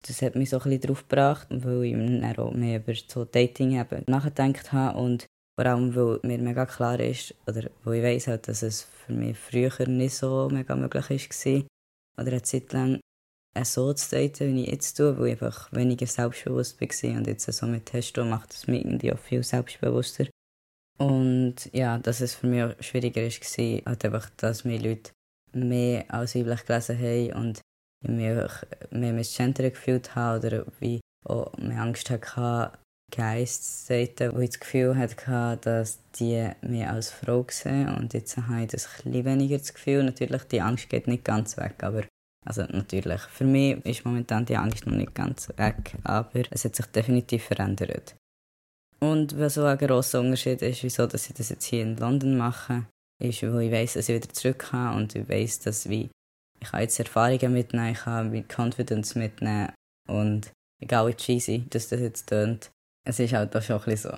Das 0.05 0.21
hat 0.21 0.35
mich 0.35 0.49
so 0.49 0.57
ein 0.57 0.63
bisschen 0.63 0.81
darauf 0.81 1.07
gebracht, 1.07 1.47
weil 1.49 1.83
ich 1.83 1.93
dann 1.93 2.37
auch 2.37 2.53
mehr 2.53 2.79
über 2.79 2.93
so 3.07 3.25
Dating 3.25 3.79
eben 3.79 4.03
nachgedacht 4.07 4.71
habe 4.71 4.97
und 4.97 5.25
vor 5.57 5.65
allem, 5.65 5.93
weil 5.93 6.19
mir 6.23 6.37
mega 6.37 6.65
klar 6.65 6.99
ist, 7.01 7.35
oder 7.45 7.69
weil 7.83 7.95
ich 7.95 8.03
weiss 8.03 8.27
halt, 8.27 8.47
dass 8.47 8.61
es 8.63 8.83
für 8.83 9.11
mich 9.11 9.37
früher 9.37 9.71
nicht 9.89 10.15
so 10.15 10.49
mega 10.49 10.73
möglich 10.73 11.09
war, 11.09 11.63
oder 12.17 12.31
eine 12.31 12.41
Zeit 12.43 12.71
lang 12.71 13.01
so 13.63 13.93
zu 13.93 14.15
daten, 14.15 14.55
wie 14.55 14.63
ich 14.63 14.71
jetzt 14.71 14.95
tue, 14.95 15.17
weil 15.17 15.27
ich 15.27 15.41
einfach 15.41 15.71
weniger 15.71 16.07
selbstbewusst 16.07 16.79
war 16.79 17.17
und 17.17 17.27
jetzt 17.27 17.51
so 17.51 17.65
mit 17.65 17.85
Testo 17.85 18.23
macht 18.23 18.53
es 18.53 18.67
mich 18.67 18.85
irgendwie 18.85 19.11
auch 19.13 19.19
viel 19.19 19.43
selbstbewusster. 19.43 20.27
Und 20.97 21.55
ja, 21.73 21.97
dass 21.97 22.21
es 22.21 22.35
für 22.35 22.47
mich 22.47 22.63
auch 22.63 22.83
schwieriger 22.83 23.21
war, 23.21 23.85
halt 23.85 24.05
einfach, 24.05 24.29
dass 24.37 24.65
mir 24.65 24.79
Leute 24.79 25.11
mehr 25.53 26.05
als 26.13 26.35
weiblich 26.35 26.65
gelesen 26.65 26.99
haben 26.99 27.33
und 27.33 27.61
ich 28.03 28.09
mich 28.09 28.91
mehr 28.91 29.13
misgendert 29.13 29.73
gefühlt 29.73 30.15
habe 30.15 30.47
oder 30.47 30.65
wie 30.79 30.99
auch 31.25 31.51
mehr 31.57 31.81
Angst 31.81 32.09
hatte, 32.09 32.73
Geist 33.11 33.87
zu 33.87 33.93
daten, 33.93 34.35
wo 34.35 34.39
ich 34.39 34.51
das 34.51 34.59
Gefühl 34.59 34.95
hatte, 34.95 35.57
dass 35.61 35.99
die 36.19 36.49
mich 36.61 36.85
als 36.85 37.09
Frau 37.09 37.45
sehen 37.49 37.89
und 37.95 38.13
jetzt 38.13 38.37
habe 38.37 38.63
ich 38.63 38.67
das 38.67 38.87
ein 38.87 39.11
bisschen 39.11 39.25
weniger 39.25 39.57
das 39.57 39.73
Gefühl. 39.73 40.03
Natürlich, 40.03 40.43
die 40.43 40.61
Angst 40.61 40.89
geht 40.89 41.07
nicht 41.07 41.25
ganz 41.25 41.57
weg, 41.57 41.75
aber 41.81 42.03
also 42.45 42.63
natürlich, 42.63 43.21
für 43.21 43.43
mich 43.43 43.85
ist 43.85 44.05
momentan 44.05 44.45
die 44.45 44.55
Angst 44.55 44.85
noch 44.85 44.95
nicht 44.95 45.13
ganz 45.13 45.49
weg, 45.57 45.95
aber 46.03 46.43
es 46.51 46.65
hat 46.65 46.75
sich 46.75 46.85
definitiv 46.87 47.43
verändert. 47.45 48.15
Und 48.99 49.37
was 49.39 49.55
so 49.55 49.63
ein 49.63 49.77
grosser 49.77 50.19
Unterschied 50.19 50.61
ist, 50.61 50.83
wieso 50.83 51.07
dass 51.07 51.27
ich 51.27 51.33
das 51.33 51.49
jetzt 51.49 51.65
hier 51.65 51.83
in 51.83 51.97
London 51.97 52.37
mache, 52.37 52.85
ist, 53.21 53.43
weil 53.43 53.63
ich 53.63 53.71
weiß, 53.71 53.93
dass 53.93 54.09
ich 54.09 54.15
wieder 54.15 54.33
zurück 54.33 54.59
kann 54.59 54.95
und 54.95 55.15
ich 55.15 55.27
weiß, 55.27 55.59
dass 55.59 55.89
wie 55.89 56.09
ich 56.61 56.73
jetzt 56.73 56.99
Erfahrungen 56.99 57.53
mitnehmen, 57.53 57.93
ich 57.93 57.99
kann 57.99 58.31
mit 58.31 58.49
Confidence 58.49 59.15
mitnehmen 59.15 59.71
und 60.07 60.51
egal 60.81 61.07
wie 61.07 61.13
cheesy 61.13 61.65
dass 61.69 61.87
das 61.87 62.01
jetzt 62.01 62.27
tönt, 62.27 62.71
es 63.05 63.19
ist 63.19 63.33
halt 63.33 63.55
auch 63.55 63.61
schon 63.61 63.79
ein 63.79 63.85
bisschen 63.85 64.11
so. 64.11 64.17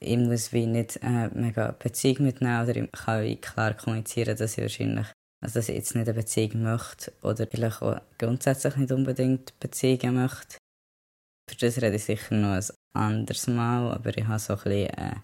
Ich 0.00 0.16
muss 0.16 0.52
wie 0.52 0.66
nicht 0.66 1.02
eine 1.02 1.30
mega 1.34 1.72
Beziehung 1.72 2.24
mitnehmen 2.24 2.62
oder 2.62 2.76
ich 2.76 2.92
kann 2.92 3.22
wie 3.22 3.36
klar 3.36 3.74
kommunizieren, 3.74 4.36
dass 4.36 4.58
ich 4.58 4.62
wahrscheinlich 4.62 5.06
also, 5.42 5.58
dass 5.58 5.68
ich 5.68 5.74
jetzt 5.74 5.94
nicht 5.96 6.08
eine 6.08 6.14
Beziehung 6.14 6.62
möchte 6.62 7.12
oder 7.22 7.46
vielleicht 7.48 7.82
auch 7.82 8.00
grundsätzlich 8.16 8.76
nicht 8.76 8.92
unbedingt 8.92 9.58
Beziehungen 9.58 10.14
möchte. 10.14 10.56
Für 11.50 11.56
das 11.56 11.82
rede 11.82 11.96
ich 11.96 12.04
sicher 12.04 12.36
noch 12.36 12.54
ein 12.54 12.64
anderes 12.94 13.48
Mal, 13.48 13.92
aber 13.92 14.16
ich 14.16 14.26
habe 14.26 14.38
so 14.38 14.52
ein 14.54 14.60
bisschen, 14.60 14.90
äh, 14.90 15.14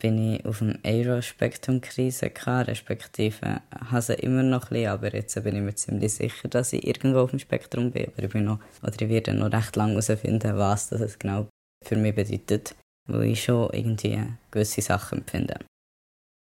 bin 0.00 0.34
ich 0.34 0.44
auf 0.44 0.58
dem 0.58 0.76
Euro-Spektrum-Krise 0.84 2.30
gehabt, 2.30 2.68
respektive 2.68 3.62
habe 3.70 4.02
sie 4.02 4.14
immer 4.14 4.42
noch 4.42 4.64
ein 4.64 4.68
bisschen, 4.70 4.88
aber 4.88 5.14
jetzt 5.14 5.42
bin 5.44 5.54
ich 5.54 5.62
mir 5.62 5.74
ziemlich 5.76 6.12
sicher, 6.12 6.48
dass 6.48 6.72
ich 6.72 6.84
irgendwo 6.84 7.20
auf 7.20 7.30
dem 7.30 7.38
Spektrum 7.38 7.92
bin, 7.92 8.08
aber 8.08 8.24
ich 8.24 8.30
bin 8.30 8.44
noch, 8.44 8.58
oder 8.82 9.00
ich 9.00 9.08
werde 9.08 9.34
noch 9.34 9.52
recht 9.52 9.76
lange 9.76 9.92
herausfinden, 9.92 10.58
was 10.58 10.88
das 10.88 11.16
genau 11.16 11.46
für 11.84 11.96
mich 11.96 12.16
bedeutet, 12.16 12.74
weil 13.08 13.30
ich 13.30 13.44
schon 13.44 13.72
irgendwie 13.72 14.20
gewisse 14.50 14.82
Sachen 14.82 15.18
empfinde. 15.18 15.60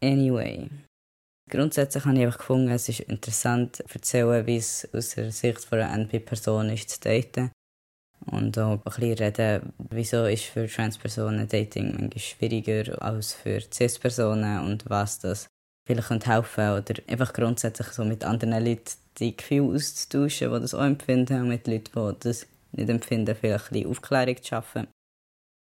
Anyway, 0.03 0.69
Grundsätzlich 1.49 2.03
habe 2.03 2.17
ich 2.17 2.25
einfach 2.25 2.39
gefunden, 2.39 2.69
es 2.71 2.89
ist 2.89 2.99
interessant 3.01 3.77
zu 3.77 3.83
erzählen, 3.93 4.45
wie 4.45 4.57
es 4.57 4.87
aus 4.93 5.11
der 5.11 5.31
Sicht 5.31 5.63
von 5.63 5.79
einer 5.79 5.93
NP-Person 5.93 6.69
ist 6.69 6.89
zu 6.89 6.99
daten. 6.99 7.51
Und 8.25 8.57
auch 8.59 8.71
ein 8.73 8.81
bisschen 8.83 9.13
reden, 9.13 9.73
wieso 9.89 10.25
ist 10.25 10.45
für 10.45 10.67
Trans-Personen 10.67 11.47
Dating 11.47 11.91
manchmal 11.91 12.19
schwieriger 12.19 13.01
als 13.01 13.33
für 13.33 13.61
Cis-Personen 13.61 14.65
und 14.65 14.89
was 14.89 15.19
das 15.19 15.47
vielleicht 15.87 16.09
helfen 16.09 16.53
könnte. 16.55 16.93
Oder 16.93 17.13
einfach 17.13 17.31
grundsätzlich 17.31 17.87
so 17.87 18.03
mit 18.03 18.25
anderen 18.25 18.65
Leuten 18.65 18.91
die 19.17 19.37
Gefühle 19.37 19.75
auszutauschen, 19.75 20.51
die 20.53 20.59
das 20.59 20.73
auch 20.73 20.83
empfinden 20.83 21.41
und 21.41 21.47
mit 21.47 21.67
Leuten, 21.67 21.91
die 21.93 22.19
das 22.19 22.45
nicht 22.73 22.89
empfinden, 22.89 23.35
vielleicht 23.39 23.67
ein 23.67 23.73
bisschen 23.73 23.89
Aufklärung 23.89 24.37
zu 24.37 24.47
schaffen. 24.47 24.87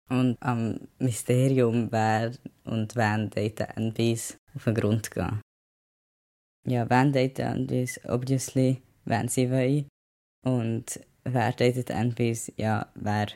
Und 0.10 0.38
am 0.42 0.80
Mysterium, 1.00 1.88
wer 1.92 2.34
und 2.66 2.96
wen 2.96 3.30
daten 3.32 3.94
NBs, 3.96 4.38
auf 4.54 4.66
den 4.66 4.76
Grund 4.76 5.10
gehen. 5.10 5.42
Ja, 6.68 6.90
wen 6.90 7.12
daten 7.12 7.70
obviously, 8.06 8.82
wenn 9.06 9.28
sie 9.28 9.50
wollen. 9.50 9.88
Und 10.46 11.00
wer 11.24 11.52
datet 11.52 11.90
NBs, 11.90 12.52
ja, 12.58 12.92
wer 12.96 13.28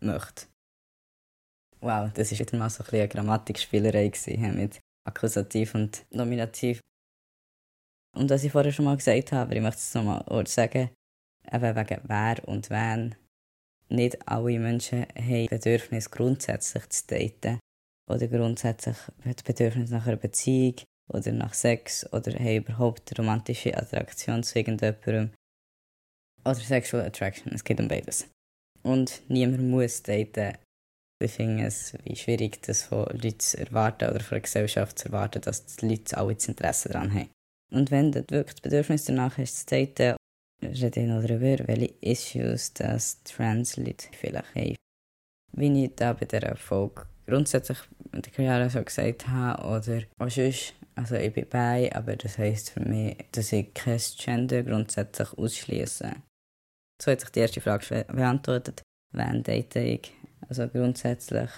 möchte. 0.00 0.46
Wow, 1.80 2.10
das 2.12 2.32
war 2.32 2.38
wieder 2.38 2.58
mal 2.58 2.70
so 2.70 2.82
ein 2.84 2.94
eine 2.94 3.08
Grammatikspielerei 3.08 4.10
mit 4.54 4.80
Akkusativ 5.06 5.74
und 5.74 6.04
Nominativ. 6.10 6.80
Und 8.16 8.30
was 8.30 8.44
ich 8.44 8.52
vorher 8.52 8.72
schon 8.72 8.84
mal 8.84 8.96
gesagt 8.96 9.32
habe, 9.32 9.42
aber 9.42 9.56
ich 9.56 9.62
möchte 9.62 9.80
es 9.80 9.94
nochmal 9.94 10.46
sagen, 10.46 10.90
eben 11.52 11.76
wegen 11.76 12.00
wer 12.04 12.48
und 12.48 12.70
wen. 12.70 13.14
Nicht 13.88 14.26
alle 14.26 14.58
Menschen 14.58 15.06
haben 15.14 15.46
Bedürfnis, 15.46 16.10
grundsätzlich 16.10 16.88
zu 16.88 17.06
daten. 17.06 17.60
Oder 18.10 18.28
grundsätzlich 18.28 18.96
das 19.24 19.42
Bedürfnis 19.42 19.90
nach 19.90 20.06
einer 20.06 20.16
Beziehung 20.16 20.76
oder 21.12 21.32
nach 21.32 21.54
Sex 21.54 22.10
oder 22.12 22.32
haben 22.32 22.56
überhaupt 22.56 23.18
romantische 23.18 23.76
Attraktion 23.76 24.42
zu 24.42 24.58
irgendjemandem. 24.58 25.30
Oder 26.44 26.54
Sexual 26.54 27.06
Attraction, 27.06 27.52
es 27.52 27.64
geht 27.64 27.80
um 27.80 27.88
beides. 27.88 28.28
Und 28.82 29.22
niemand 29.28 29.62
muss 29.62 30.02
daten. 30.02 30.58
Ich 31.22 31.32
finde 31.32 31.66
es 31.66 31.94
wie 32.04 32.16
schwierig, 32.16 32.60
das 32.62 32.82
von 32.82 33.06
Leuten 33.06 33.40
zu 33.40 33.58
erwarten 33.58 34.10
oder 34.10 34.20
von 34.20 34.36
der 34.36 34.42
Gesellschaft 34.42 34.98
zu 34.98 35.06
erwarten, 35.06 35.40
dass 35.40 35.64
die 35.64 35.88
Leute 35.88 36.16
alle 36.18 36.34
das 36.34 36.48
Interesse 36.48 36.90
daran 36.90 37.14
haben. 37.14 37.30
Und 37.72 37.90
wenn 37.90 38.12
du 38.12 38.24
wirklich 38.28 38.56
das 38.56 38.60
Bedürfnis 38.60 39.04
danach 39.04 39.38
hast, 39.38 39.60
zu 39.60 39.66
daten, 39.66 40.16
rede 40.62 41.00
ich 41.00 41.06
noch 41.06 41.22
darüber, 41.22 41.66
welche 41.66 41.94
Issues 42.00 42.74
das 42.74 43.22
Trans-Leute 43.24 44.08
vielleicht 44.12 44.54
haben. 44.54 44.76
Wie 45.52 45.84
ich 45.84 45.94
da 45.94 46.12
bei 46.12 46.26
dieser 46.26 46.56
Folge 46.56 47.06
grundsätzlich 47.26 47.78
der 48.22 48.32
Karriere 48.32 48.70
so 48.70 48.82
gesagt 48.82 49.28
habe, 49.28 49.62
oder 49.62 50.02
auch 50.18 50.30
sonst, 50.30 50.74
also 50.94 51.16
ich 51.16 51.32
bin 51.32 51.48
bei, 51.48 51.90
aber 51.94 52.16
das 52.16 52.38
heisst 52.38 52.70
für 52.70 52.80
mich, 52.80 53.16
dass 53.32 53.52
ich 53.52 53.72
kein 53.74 54.00
Gender 54.18 54.62
grundsätzlich 54.62 55.32
ausschließe. 55.36 56.12
So 57.02 57.10
hat 57.10 57.20
sich 57.20 57.30
die 57.30 57.40
erste 57.40 57.60
Frage 57.60 58.04
beantwortet. 58.08 58.82
Wen 59.12 59.42
date 59.42 59.76
ich? 59.76 60.12
Also 60.48 60.68
grundsätzlich 60.68 61.50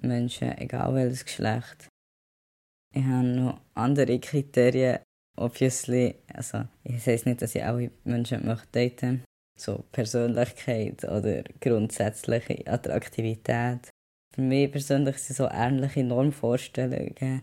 Menschen, 0.00 0.56
egal 0.58 0.94
welches 0.94 1.24
Geschlecht. 1.24 1.88
Ich 2.94 3.04
habe 3.04 3.26
noch 3.26 3.60
andere 3.74 4.18
Kriterien, 4.20 5.00
obviously. 5.36 6.14
Also, 6.32 6.64
ich 6.84 7.02
sage 7.02 7.22
nicht, 7.26 7.42
dass 7.42 7.54
ich 7.54 7.64
alle 7.64 7.90
Menschen 8.04 8.46
möchte 8.46 8.68
daten 8.72 9.24
So 9.58 9.84
Persönlichkeit 9.92 11.04
oder 11.04 11.42
grundsätzliche 11.60 12.66
Attraktivität. 12.66 13.90
Für 14.34 14.40
mich 14.40 14.72
persönlich 14.72 15.18
sind 15.18 15.36
so 15.36 15.48
ähnliche 15.48 16.02
Normvorstellungen, 16.02 17.42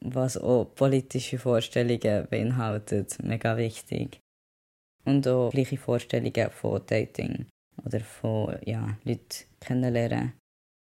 was 0.00 0.36
auch 0.36 0.66
politische 0.74 1.38
Vorstellungen 1.38 2.26
beinhaltet, 2.28 3.16
mega 3.22 3.56
wichtig. 3.56 4.20
Und 5.06 5.26
auch 5.28 5.50
gleiche 5.50 5.78
Vorstellungen 5.78 6.50
von 6.50 6.82
Dating 6.84 7.46
oder 7.82 8.00
von 8.00 8.58
ja, 8.66 8.98
Leuten 9.04 9.46
kennenlernen. 9.60 10.34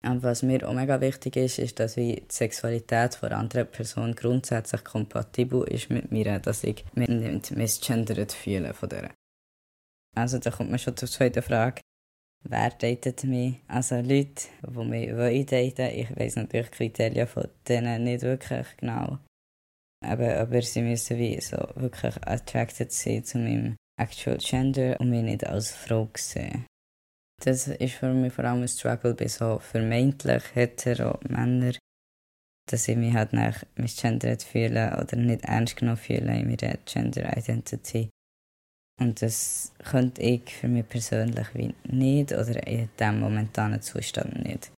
Und 0.03 0.23
was 0.23 0.43
mir 0.43 0.67
auch 0.67 0.73
mega 0.73 0.99
wichtig 1.03 1.37
ist, 1.37 1.59
ist, 1.59 1.79
dass 1.79 1.95
die 1.95 2.23
Sexualität 2.31 3.15
von 3.15 3.33
anderen 3.33 3.71
Person 3.71 4.15
grundsätzlich 4.15 4.83
kompatibel 4.83 5.63
ist 5.69 5.91
mit 5.91 6.11
mir, 6.11 6.39
dass 6.39 6.65
ich 6.65 6.87
mich 6.95 7.09
nicht 7.09 7.51
misgendert 7.51 8.33
fühle 8.33 8.73
von 8.73 8.89
der. 8.89 9.11
Also 10.17 10.39
da 10.39 10.51
kommt 10.51 10.71
man 10.71 10.79
schon 10.79 10.97
zur 10.97 11.09
zweiten 11.09 11.43
Frage. 11.43 11.83
Wer 12.47 12.71
datet 12.71 13.25
mich? 13.25 13.57
Also 13.69 13.97
Leute, 13.97 14.49
die 14.63 14.85
mich 14.85 15.17
wollen 15.17 15.47
daten, 15.47 15.99
ich 15.99 16.15
weiss 16.17 16.37
natürlich 16.37 16.69
die 16.71 16.77
Kriterien 16.77 17.27
von 17.27 17.49
denen 17.67 18.05
nicht 18.05 18.23
wirklich 18.23 18.67
genau. 18.77 19.19
Aber, 20.05 20.37
aber 20.37 20.61
sie 20.61 20.83
müssen 20.83 21.17
wie 21.19 21.41
so 21.41 21.57
wirklich 21.77 22.15
attracted 22.27 22.93
sein 22.93 23.25
zu 23.25 23.39
meinem 23.39 23.77
actual 23.99 24.37
gender 24.37 25.01
und 25.01 25.09
mich 25.09 25.23
nicht 25.23 25.47
als 25.47 25.71
Frau 25.71 26.11
sehen. 26.15 26.67
Das 27.43 27.67
ist 27.69 27.95
für 27.95 28.13
mich 28.13 28.33
vor 28.33 28.45
allem 28.45 28.63
ein 28.63 28.69
Struggle 28.69 29.15
bei 29.15 29.27
so 29.29 29.59
vermeintlich 29.59 30.43
hetero 30.55 31.19
Männern, 31.29 31.79
dass 32.71 32.89
ich 32.89 32.97
mich 32.97 33.15
halt 33.15 33.33
nach 33.33 33.65
misgendert 33.77 34.43
fühle 34.43 34.99
oder 35.01 35.17
nicht 35.17 35.45
ernst 35.45 35.77
genommen 35.77 35.97
fühle 35.97 36.39
in 36.39 36.49
meiner 36.49 36.77
Gender 36.85 37.37
Identity. 37.37 38.11
Und 39.01 39.21
das 39.23 39.73
könnte 39.83 40.23
ich 40.23 40.55
für 40.55 40.69
mich 40.69 40.89
persönlich 40.89 41.49
wie 41.55 41.75
nicht 41.85 42.33
oder 42.33 42.67
in 42.67 42.89
diesem 42.99 43.21
momentanen 43.21 43.83
Zustand 43.83 44.45
nicht. 44.45 44.71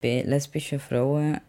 Bei 0.00 0.22
lesbischen 0.22 0.78
Frauen 0.78 1.40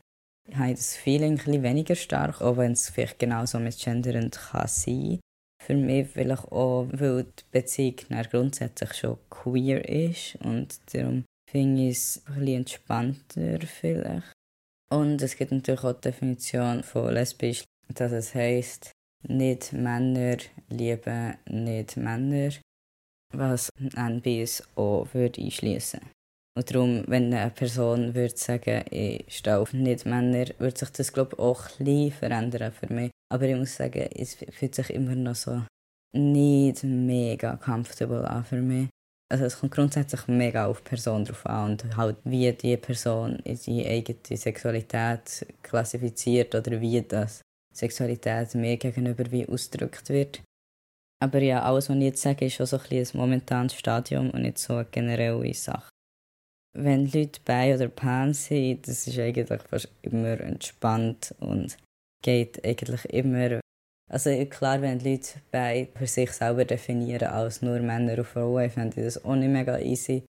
habe 0.53 0.71
ich 0.71 0.77
das 0.77 0.95
Feeling 0.95 1.39
ein 1.39 1.63
weniger 1.63 1.95
stark, 1.95 2.41
auch 2.41 2.57
wenn 2.57 2.71
es 2.71 2.89
vielleicht 2.89 3.19
genauso 3.19 3.59
misgenderend 3.59 4.37
kann 4.37 4.67
sein 4.67 5.19
für 5.65 5.75
mich 5.75 6.09
vielleicht 6.09 6.51
auch, 6.51 6.87
weil 6.91 7.23
die 7.23 7.43
Beziehung 7.51 7.95
grundsätzlich 8.29 8.93
schon 8.93 9.17
queer 9.29 9.87
ist 9.87 10.35
und 10.43 10.79
darum 10.93 11.25
finde 11.49 11.89
ich 11.89 11.97
es 11.97 12.23
ein 12.27 12.35
bisschen 12.35 12.55
entspannter 12.57 13.59
vielleicht. 13.61 14.31
Und 14.91 15.21
es 15.21 15.35
gibt 15.35 15.51
natürlich 15.51 15.83
auch 15.83 15.93
die 15.93 16.09
Definition 16.11 16.83
von 16.83 17.13
lesbisch, 17.13 17.63
dass 17.93 18.11
es 18.11 18.35
heisst, 18.35 18.91
nicht 19.27 19.73
Männer 19.73 20.37
lieben 20.69 21.35
nicht 21.45 21.97
Männer, 21.97 22.51
was 23.33 23.69
NBs 23.95 24.63
auch 24.75 25.07
würde 25.13 25.41
einschließen. 25.41 26.01
Und 26.57 26.73
darum, 26.73 27.03
wenn 27.07 27.33
eine 27.33 27.51
Person 27.51 28.15
würde 28.15 28.37
sagen, 28.37 28.85
ich 28.89 29.25
stehe 29.29 29.57
auf 29.57 29.73
nicht 29.73 30.05
Männer, 30.05 30.45
würde 30.57 30.77
sich 30.77 30.89
das 30.89 31.11
glaube 31.11 31.35
ich 31.35 31.39
auch 31.39 31.63
ein 31.79 32.11
verändern 32.11 32.71
für 32.71 32.91
mich. 32.93 33.11
Aber 33.31 33.43
ich 33.43 33.57
muss 33.57 33.75
sagen, 33.75 34.07
es 34.15 34.35
fühlt 34.35 34.75
sich 34.75 34.89
immer 34.91 35.15
noch 35.15 35.35
so 35.35 35.61
nicht 36.13 36.83
mega 36.83 37.57
comfortable 37.57 38.29
an 38.29 38.45
für 38.45 38.61
mich. 38.61 38.87
Also 39.29 39.45
es 39.45 39.59
kommt 39.59 39.73
grundsätzlich 39.73 40.27
mega 40.27 40.67
auf 40.67 40.81
die 40.81 40.89
Person 40.89 41.25
drauf 41.25 41.45
an 41.45 41.71
und 41.71 41.97
halt 41.97 42.17
wie 42.23 42.51
die 42.53 42.77
Person 42.77 43.39
ihre 43.43 43.89
eigene 43.89 44.37
Sexualität 44.37 45.45
klassifiziert 45.61 46.53
oder 46.53 46.79
wie 46.79 47.01
das 47.01 47.41
Sexualität 47.75 48.55
mir 48.55 48.77
gegenüber 48.77 49.29
wie 49.31 49.47
ausgedrückt 49.47 50.09
wird. 50.09 50.41
Aber 51.21 51.39
ja, 51.39 51.61
alles, 51.61 51.89
was 51.89 51.97
ich 51.97 52.03
jetzt 52.03 52.21
sage, 52.21 52.45
ist 52.45 52.53
schon 52.53 52.65
so 52.65 52.77
ein, 52.77 52.83
ein 52.89 53.07
momentanes 53.13 53.75
Stadium 53.75 54.29
und 54.31 54.41
nicht 54.41 54.57
so 54.57 54.75
eine 54.75 54.85
generelle 54.85 55.53
Sache. 55.53 55.89
Wenn 56.77 57.09
Leute 57.11 57.39
bei 57.45 57.73
oder 57.73 57.87
pan 57.87 58.33
sind, 58.33 58.87
das 58.87 59.07
ist 59.07 59.17
eigentlich 59.17 59.61
fast 59.63 59.89
immer 60.01 60.39
entspannt 60.41 61.33
und 61.39 61.77
geht 62.21 62.63
eigentlich 62.65 63.05
immer. 63.05 63.61
Also 64.11 64.29
klar, 64.45 64.81
wenn 64.81 64.99
Leute 64.99 65.41
bei 65.51 65.87
für 65.95 66.07
sich 66.07 66.31
selber 66.31 66.65
definieren 66.65 67.29
als 67.29 67.61
nur 67.61 67.79
Männer 67.79 68.17
und 68.17 68.27
Frauen, 68.27 68.69
finde 68.69 68.99
ich 68.99 69.05
das 69.05 69.23
auch 69.23 69.35
nicht 69.35 69.49
mega 69.49 69.79
easy 69.79 70.25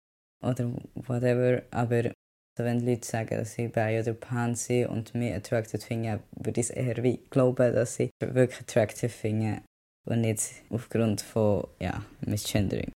oder 0.42 0.72
whatever. 0.94 1.62
Aber 1.70 2.10
also 2.60 2.64
wenn 2.64 2.86
Leute 2.86 3.06
sagen, 3.06 3.36
dass 3.36 3.54
sie 3.54 3.68
bei 3.68 4.00
oder 4.00 4.12
pan 4.12 4.54
sind 4.54 4.88
und 4.88 5.14
mich 5.14 5.34
attractive 5.34 5.80
finden, 5.80 6.20
würde 6.32 6.60
ich 6.60 6.76
eher 6.76 7.02
wie 7.02 7.18
glauben, 7.30 7.72
dass 7.72 7.96
sie 7.96 8.10
wirklich 8.20 8.60
attractive 8.60 9.08
finden 9.08 9.62
und 10.06 10.20
nicht 10.20 10.42
aufgrund 10.70 11.20
von 11.20 11.66
ja, 11.78 12.04
Misgendering. 12.20 12.92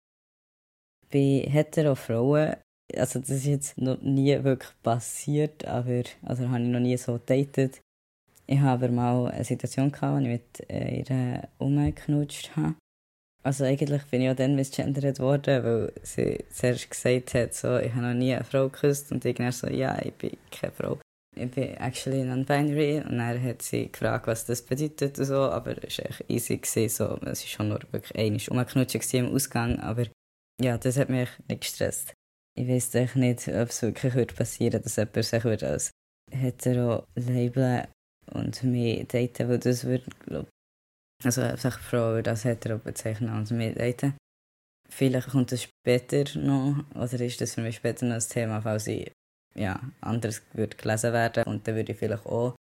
Bei 1.12 1.46
hetero 1.48 1.96
Frauen 1.96 2.56
also 2.98 3.20
das 3.20 3.30
ist 3.30 3.46
jetzt 3.46 3.78
noch 3.78 4.02
nie 4.02 4.44
wirklich 4.44 4.72
passiert, 4.84 5.64
aber 5.66 6.04
also 6.24 6.50
habe 6.50 6.62
ich 6.62 6.68
noch 6.68 6.80
nie 6.82 6.98
so 6.98 7.18
datet. 7.18 7.80
Ich 8.48 8.60
habe 8.60 8.86
aber 8.86 8.94
mal 8.94 9.32
eine 9.32 9.46
Situation 9.46 9.92
gehabt, 9.92 10.14
wo 10.14 10.20
ich 10.20 10.28
mit 10.28 10.70
äh, 10.70 11.00
ihr 11.00 11.48
umgeknutscht 11.58 12.56
habe. 12.58 12.76
Also 13.44 13.64
eigentlich 13.66 14.04
bin 14.04 14.22
ich 14.22 14.30
auch 14.30 14.36
dann 14.36 14.56
misgendert 14.56 15.20
worden, 15.20 15.64
weil 15.64 15.94
sie 16.04 16.44
zuerst 16.52 16.92
gesagt 16.92 17.34
hat, 17.34 17.54
so, 17.56 17.78
ich 17.78 17.92
habe 17.94 18.08
noch 18.08 18.14
nie 18.14 18.36
eine 18.36 18.44
Frau 18.44 18.70
geküsst 18.70 19.12
und 19.12 19.26
ich 19.26 19.36
dann 19.36 19.52
so, 19.52 19.68
ja, 19.68 19.98
ich 20.04 20.14
bin 20.14 20.38
keine 20.52 20.72
Frau. 20.72 21.00
Ich 21.36 21.50
bin 21.50 21.76
actually 21.78 22.24
non-binary 22.24 22.98
und 23.00 23.18
dann 23.18 23.42
hat 23.42 23.62
sie 23.62 23.92
gefragt, 23.92 24.28
was 24.28 24.46
das 24.46 24.62
bedeutet 24.62 25.18
und 25.18 25.26
so, 25.26 25.36
aber 25.36 25.84
es 25.84 25.98
war 25.98 26.06
echt 26.06 26.26
easy, 26.28 26.58
gewesen, 26.58 26.90
so, 26.90 27.16
es 27.26 27.42
war 27.42 27.48
schon 27.48 27.70
nur 27.70 27.80
wirklich 27.92 28.16
einmal 28.16 28.42
umgeknutscht 28.50 29.14
im 29.14 29.34
Ausgang, 29.34 29.80
aber 29.80 30.06
ja, 30.62 30.78
das 30.78 30.98
hat 30.98 31.10
mich 31.10 31.30
nicht 31.48 31.62
gestresst. 31.62 32.14
Ich 32.56 32.68
weiß 32.68 32.94
echt 32.96 33.16
nicht, 33.16 33.48
ob 33.48 33.70
es 33.70 33.82
wirklich 33.82 34.36
passieren 34.36 34.74
würde, 34.74 34.84
dass 34.84 34.98
jemand 34.98 35.26
sich 35.26 35.64
als 35.64 35.92
hetero 36.30 37.06
labeln 37.16 37.88
und 38.34 38.64
mich 38.64 39.08
daten, 39.08 39.50
weil 39.50 39.60
das 39.60 39.86
würde, 39.86 40.06
glaube 40.26 40.48
also 41.24 41.56
sich 41.56 41.74
Frau 41.76 42.14
würde 42.14 42.32
als 42.32 42.46
hetero 42.46 42.78
bezeichnen 42.78 43.36
und 43.36 43.50
mich 43.52 43.76
daten. 43.76 44.16
Vielleicht 44.90 45.30
kommt 45.30 45.52
das 45.52 45.64
später 45.64 46.38
noch, 46.40 46.84
oder 46.96 47.20
ist 47.22 47.40
das 47.40 47.56
für 47.56 47.62
mich 47.62 47.78
später 47.78 48.06
noch 48.06 48.16
ein 48.16 48.30
Thema, 48.30 48.62
falls 48.62 48.88
ich 48.88 49.12
ja, 49.56 49.80
anders 50.02 50.42
würde 50.54 50.78
gelesen 50.78 51.14
werden 51.14 51.44
und 51.46 51.68
dann 51.68 51.76
würde 51.76 51.92
ich 51.92 51.98
vielleicht 51.98 52.26
auch 52.26 52.56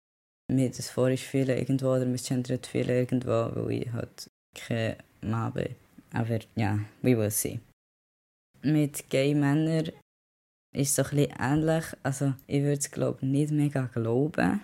mir 0.51 0.70
das 0.70 0.89
vorisch 0.89 1.25
fühlen 1.25 1.58
irgendwo 1.58 1.88
oder 1.88 2.06
misgendert 2.06 2.68
fühlen 2.68 2.89
irgendwo, 2.89 3.51
weil 3.56 3.84
ich 3.84 3.92
halt 3.92 4.30
kein 4.56 4.96
Mann 5.22 5.54
bin. 5.54 5.75
Aber 6.13 6.39
ja, 6.56 6.80
we 7.01 7.18
will 7.18 7.30
see 7.30 7.60
mit 8.63 9.10
gay 9.10 9.34
Männern 9.34 9.92
ist 10.75 10.96
so 10.96 11.04
ein 11.04 11.10
bisschen 11.10 11.34
ähnlich. 11.39 11.86
Also 12.04 12.34
ich 12.48 12.62
würde 12.62 12.80
es 12.80 12.92
glaube 12.92 13.25
nicht 13.25 13.51
mega 13.51 13.86
glauben. 13.88 14.62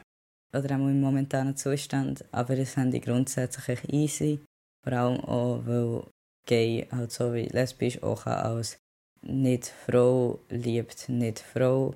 Oder 0.56 0.76
auch 0.76 0.88
im 0.88 1.02
momentanen 1.02 1.56
Zustand. 1.56 2.24
Aber 2.32 2.56
das 2.56 2.72
fände 2.72 2.98
ich 2.98 3.04
grundsätzlich 3.04 3.94
easy. 3.94 4.40
Vor 4.84 4.94
allem 4.94 5.20
auch, 5.22 5.66
weil 5.66 6.04
gay 6.48 6.88
halt 6.92 7.12
so 7.12 7.34
wie 7.34 7.46
lesbisch 7.46 8.02
auch 8.04 8.26
als 8.26 8.78
nicht 9.22 9.68
Frau 9.86 10.40
liebt, 10.50 11.10
nicht 11.10 11.40
Frau 11.40 11.96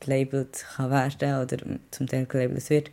gelabelt 0.00 0.64
kann 0.76 0.90
werden 0.90 1.42
oder 1.42 1.78
zum 1.90 2.06
Teil 2.06 2.26
gelabelt 2.26 2.68
wird. 2.70 2.90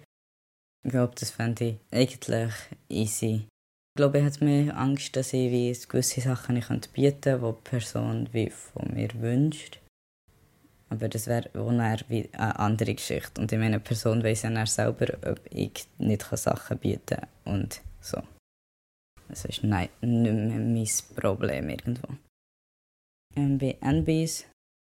Ich 0.86 0.92
glaube, 0.92 1.14
das 1.20 1.32
fände 1.32 1.66
ich 1.66 1.78
eigentlich 1.92 2.54
easy. 2.88 3.48
Ich 3.96 3.98
glaube, 3.98 4.20
ich 4.20 4.26
habe 4.26 4.46
mehr 4.46 4.78
Angst, 4.78 5.16
dass 5.16 5.34
ich 5.34 5.52
wie 5.52 5.78
gewisse 5.88 6.22
Sachen 6.22 6.56
nicht 6.56 6.94
bieten 6.94 7.22
könnte, 7.22 7.40
die 7.40 7.46
die 7.46 7.70
Person 7.70 8.30
wie 8.32 8.50
von 8.50 8.94
mir 8.94 9.10
wünscht. 9.16 9.80
Aber 10.90 11.08
das 11.08 11.28
wäre 11.28 11.50
wie 12.08 12.30
eine 12.34 12.60
andere 12.60 12.96
Geschichte. 12.96 13.40
Und 13.40 13.52
ich 13.52 13.58
meine, 13.60 13.76
eine 13.76 13.80
Person 13.80 14.24
weiss 14.24 14.42
ja 14.42 14.66
selber, 14.66 15.08
ob 15.30 15.40
ich 15.52 15.88
nicht 16.00 16.24
Sachen 16.24 16.78
bieten 16.80 17.18
kann. 17.18 17.28
Und 17.46 17.82
so. 18.02 18.22
Das 19.28 19.46
ist 19.46 19.64
nicht 19.64 19.92
mehr 20.02 20.60
mein 20.60 20.88
Problem 21.16 21.70
irgendwo. 21.70 22.08
Ähm, 23.36 23.60
bei 23.60 23.78
NBs 23.82 24.46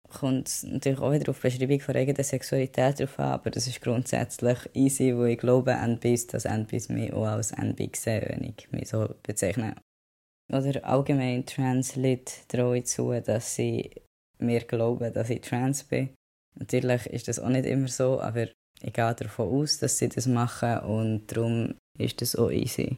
kommt 0.09 0.47
es 0.47 0.63
natürlich 0.63 0.99
auch 0.99 1.11
wieder 1.11 1.29
auf 1.29 1.39
die 1.39 1.47
Beschreibung 1.47 1.79
von 1.79 1.95
eigener 1.95 2.23
Sexualität 2.23 2.99
drauf 2.99 3.19
an, 3.19 3.31
aber 3.31 3.49
das 3.49 3.67
ist 3.67 3.81
grundsätzlich 3.81 4.57
easy, 4.73 5.15
wo 5.15 5.23
ich 5.23 5.37
glaube, 5.37 5.71
NBs, 5.71 6.27
dass 6.27 6.45
NBs 6.45 6.89
mich 6.89 7.13
auch 7.13 7.25
als 7.25 7.51
NB 7.51 7.95
sehen, 7.95 8.25
wenn 8.27 8.43
ich 8.43 8.71
mich 8.71 8.89
so 8.89 9.15
bezeichne. 9.23 9.75
Oder 10.53 10.85
allgemein 10.85 11.45
Trans-Leute 11.45 12.33
traue 12.47 12.79
ich 12.79 12.85
zu, 12.85 13.19
dass 13.19 13.55
sie 13.55 13.89
mir 14.39 14.61
glauben, 14.61 15.13
dass 15.13 15.29
ich 15.29 15.41
trans 15.41 15.83
bin. 15.83 16.09
Natürlich 16.57 17.07
ist 17.07 17.27
das 17.27 17.39
auch 17.39 17.49
nicht 17.49 17.65
immer 17.65 17.87
so, 17.87 18.21
aber 18.21 18.47
ich 18.81 18.93
gehe 18.93 19.13
davon 19.13 19.49
aus, 19.49 19.79
dass 19.79 19.97
sie 19.97 20.09
das 20.09 20.27
machen 20.27 20.79
und 20.79 21.27
darum 21.27 21.75
ist 21.97 22.21
das 22.21 22.35
auch 22.35 22.51
easy. 22.51 22.97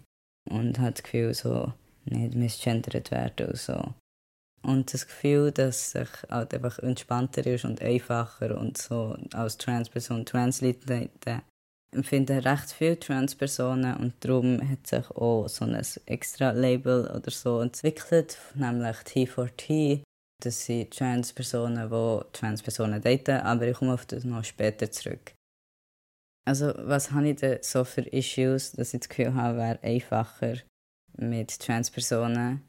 Und 0.49 0.79
habe 0.79 0.91
das 0.91 1.03
Gefühl, 1.03 1.33
so 1.33 1.73
nicht 2.05 2.35
misgendert 2.35 3.11
werden 3.11 3.47
und 3.47 3.57
so. 3.57 3.93
Und 4.63 4.93
das 4.93 5.07
Gefühl, 5.07 5.51
dass 5.51 5.95
es 5.95 6.29
halt 6.29 6.53
einfach 6.53 6.79
entspannter 6.79 7.45
ist 7.45 7.65
und 7.65 7.81
einfacher 7.81 8.57
und 8.57 8.77
so 8.77 9.15
als 9.33 9.57
Transperson, 9.57 10.25
Transleute 10.25 11.09
empfinden 11.93 12.39
recht 12.39 12.71
viele 12.71 12.99
Transpersonen 12.99 13.95
und 13.97 14.13
darum 14.19 14.59
hat 14.69 14.87
sich 14.87 15.09
auch 15.11 15.47
so 15.47 15.65
ein 15.65 15.81
extra 16.05 16.51
Label 16.51 17.09
oder 17.15 17.31
so 17.31 17.61
entwickelt, 17.61 18.37
nämlich 18.55 18.97
T4T. 18.97 20.01
Das 20.43 20.65
sind 20.65 20.95
Transpersonen, 20.95 21.89
die 21.89 22.31
Transpersonen 22.31 23.01
daten, 23.01 23.41
aber 23.41 23.67
ich 23.67 23.77
komme 23.77 23.93
auf 23.93 24.05
das 24.05 24.23
noch 24.23 24.43
später 24.43 24.91
zurück. 24.91 25.33
Also, 26.47 26.73
was 26.77 27.11
habe 27.11 27.29
ich 27.29 27.37
denn 27.37 27.59
so 27.61 27.83
für 27.83 28.01
Issues, 28.01 28.71
dass 28.71 28.93
ich 28.93 29.01
das 29.01 29.09
Gefühl 29.09 29.33
habe, 29.33 29.57
wäre 29.57 29.83
einfacher 29.83 30.57
mit 31.17 31.59
Transpersonen 31.59 32.67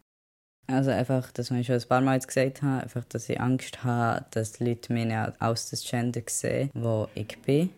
also 0.70 0.90
einfach, 0.90 1.32
das, 1.32 1.50
was 1.50 1.58
ich 1.58 1.66
schon 1.66 1.76
ein 1.76 1.88
paar 1.88 2.00
Mal 2.02 2.20
gesagt 2.20 2.60
habe, 2.60 2.82
einfach, 2.82 3.04
dass 3.04 3.28
ich 3.30 3.40
Angst 3.40 3.84
habe, 3.84 4.26
dass 4.32 4.52
die 4.52 4.64
Leute 4.64 4.92
mich 4.92 5.06
nicht 5.06 5.40
aus 5.40 5.70
das 5.70 5.82
Gender 5.82 6.20
sehen, 6.26 6.70
wo 6.74 7.08
ich 7.14 7.40
bin. 7.40 7.70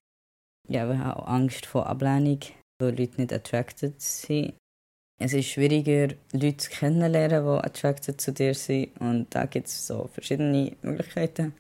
Ja, 0.69 0.91
ich 0.93 0.99
habe 0.99 1.21
auch 1.21 1.29
Angst 1.29 1.67
vor 1.67 1.87
Ablehnung, 1.87 2.41
weil 2.81 2.99
Leute 2.99 3.21
nicht 3.21 3.33
attracted 3.33 4.01
sind. 4.03 4.55
Es 5.23 5.35
ist 5.35 5.49
schwieriger, 5.49 6.15
Leute 6.33 6.71
kennenzulernen, 6.71 7.45
die 7.45 7.67
attracted 7.67 8.19
zu 8.19 8.33
dir 8.33 8.55
sind. 8.55 8.99
Und 9.01 9.27
da 9.35 9.45
gibt 9.45 9.67
es 9.67 9.87
so 9.87 10.09
verschiedene 10.11 10.75
Möglichkeiten. 10.81 11.53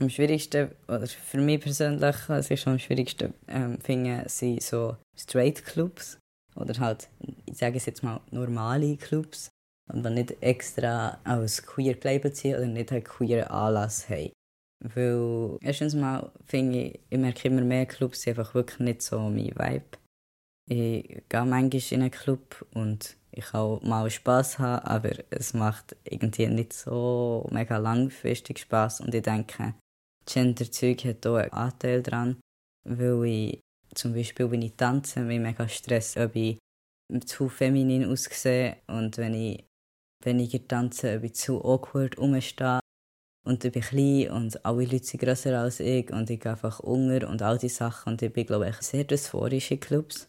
Am 0.00 0.10
schwierigsten, 0.10 0.72
oder 0.88 1.06
für 1.06 1.38
mich 1.38 1.60
persönlich, 1.60 2.16
ich 2.50 2.60
schon 2.60 2.72
am 2.72 2.78
schwierigsten 2.80 3.32
ähm, 3.46 3.78
finde, 3.80 4.24
sind 4.26 4.60
so 4.60 4.96
Straight 5.16 5.64
Clubs. 5.64 6.18
Oder 6.56 6.76
halt, 6.80 7.08
ich 7.46 7.56
sage 7.56 7.76
es 7.76 7.86
jetzt 7.86 8.02
mal, 8.02 8.20
normale 8.32 8.96
Clubs 8.96 9.48
und 9.92 10.04
die 10.04 10.10
nicht 10.10 10.42
extra 10.42 11.18
als 11.22 11.64
queer 11.64 11.94
gelabelt 11.94 12.36
sind 12.36 12.56
oder 12.56 12.66
nicht 12.66 12.90
einen 12.90 13.04
queeren 13.04 13.48
Anlass 13.48 14.08
haben. 14.08 14.32
Weil 14.80 15.58
erstens 15.60 15.94
mal 15.94 16.32
finde 16.46 16.78
ich, 16.78 17.00
ich 17.10 17.18
merke 17.18 17.46
immer 17.46 17.62
mehr 17.62 17.86
Clubs 17.86 18.22
sind 18.22 18.36
einfach 18.36 18.54
wirklich 18.54 18.80
nicht 18.80 19.02
so 19.02 19.20
mein 19.20 19.54
Vibe. 19.54 19.98
Ich 20.66 21.22
gehe 21.28 21.44
manchmal 21.44 21.82
in 21.90 22.02
einen 22.02 22.10
Club 22.10 22.66
und 22.72 23.16
ich 23.32 23.44
kann 23.44 23.60
auch 23.60 23.82
mal 23.82 24.10
Spass 24.10 24.58
haben, 24.58 24.86
aber 24.86 25.10
es 25.30 25.52
macht 25.52 25.96
irgendwie 26.04 26.46
nicht 26.46 26.72
so 26.72 27.46
mega 27.50 27.76
langfristig 27.76 28.60
Spass 28.60 29.00
und 29.00 29.14
ich 29.14 29.22
denke, 29.22 29.74
Gender-Zeug 30.26 31.04
hat 31.04 31.26
auch 31.26 31.36
einen 31.36 31.52
Anteil 31.52 32.02
daran, 32.02 32.40
weil 32.84 33.24
ich 33.24 33.60
zum 33.94 34.14
Beispiel, 34.14 34.50
wenn 34.50 34.62
ich 34.62 34.74
tanze, 34.74 35.20
mich 35.20 35.40
mega 35.40 35.68
stress, 35.68 36.16
ob 36.16 36.34
ich 36.34 36.58
zu 37.26 37.48
feminin 37.48 38.10
aussehe 38.10 38.78
und 38.86 39.18
wenn 39.18 39.34
ich 39.34 39.64
weniger 40.22 40.66
tanzen, 40.66 41.18
ob 41.18 41.24
ich 41.24 41.34
zu 41.34 41.62
awkward 41.62 42.18
rumstehe. 42.18 42.80
Und 43.46 43.62
ich 43.62 43.72
bin 43.72 43.82
klein 43.82 44.30
und 44.30 44.64
alle 44.64 44.84
Leute 44.84 45.04
sind 45.04 45.20
grösser 45.20 45.60
als 45.60 45.80
ich 45.80 46.10
und 46.10 46.30
ich 46.30 46.40
gehe 46.40 46.52
einfach 46.52 46.80
unter 46.80 47.28
und 47.28 47.42
all 47.42 47.58
diese 47.58 47.74
Sachen. 47.74 48.14
Und 48.14 48.22
ich 48.22 48.32
bin, 48.32 48.46
glaube 48.46 48.70
ich, 48.70 48.76
sehr 48.76 49.04
dysphorisch 49.04 49.70
in 49.70 49.80
Clubs. 49.80 50.28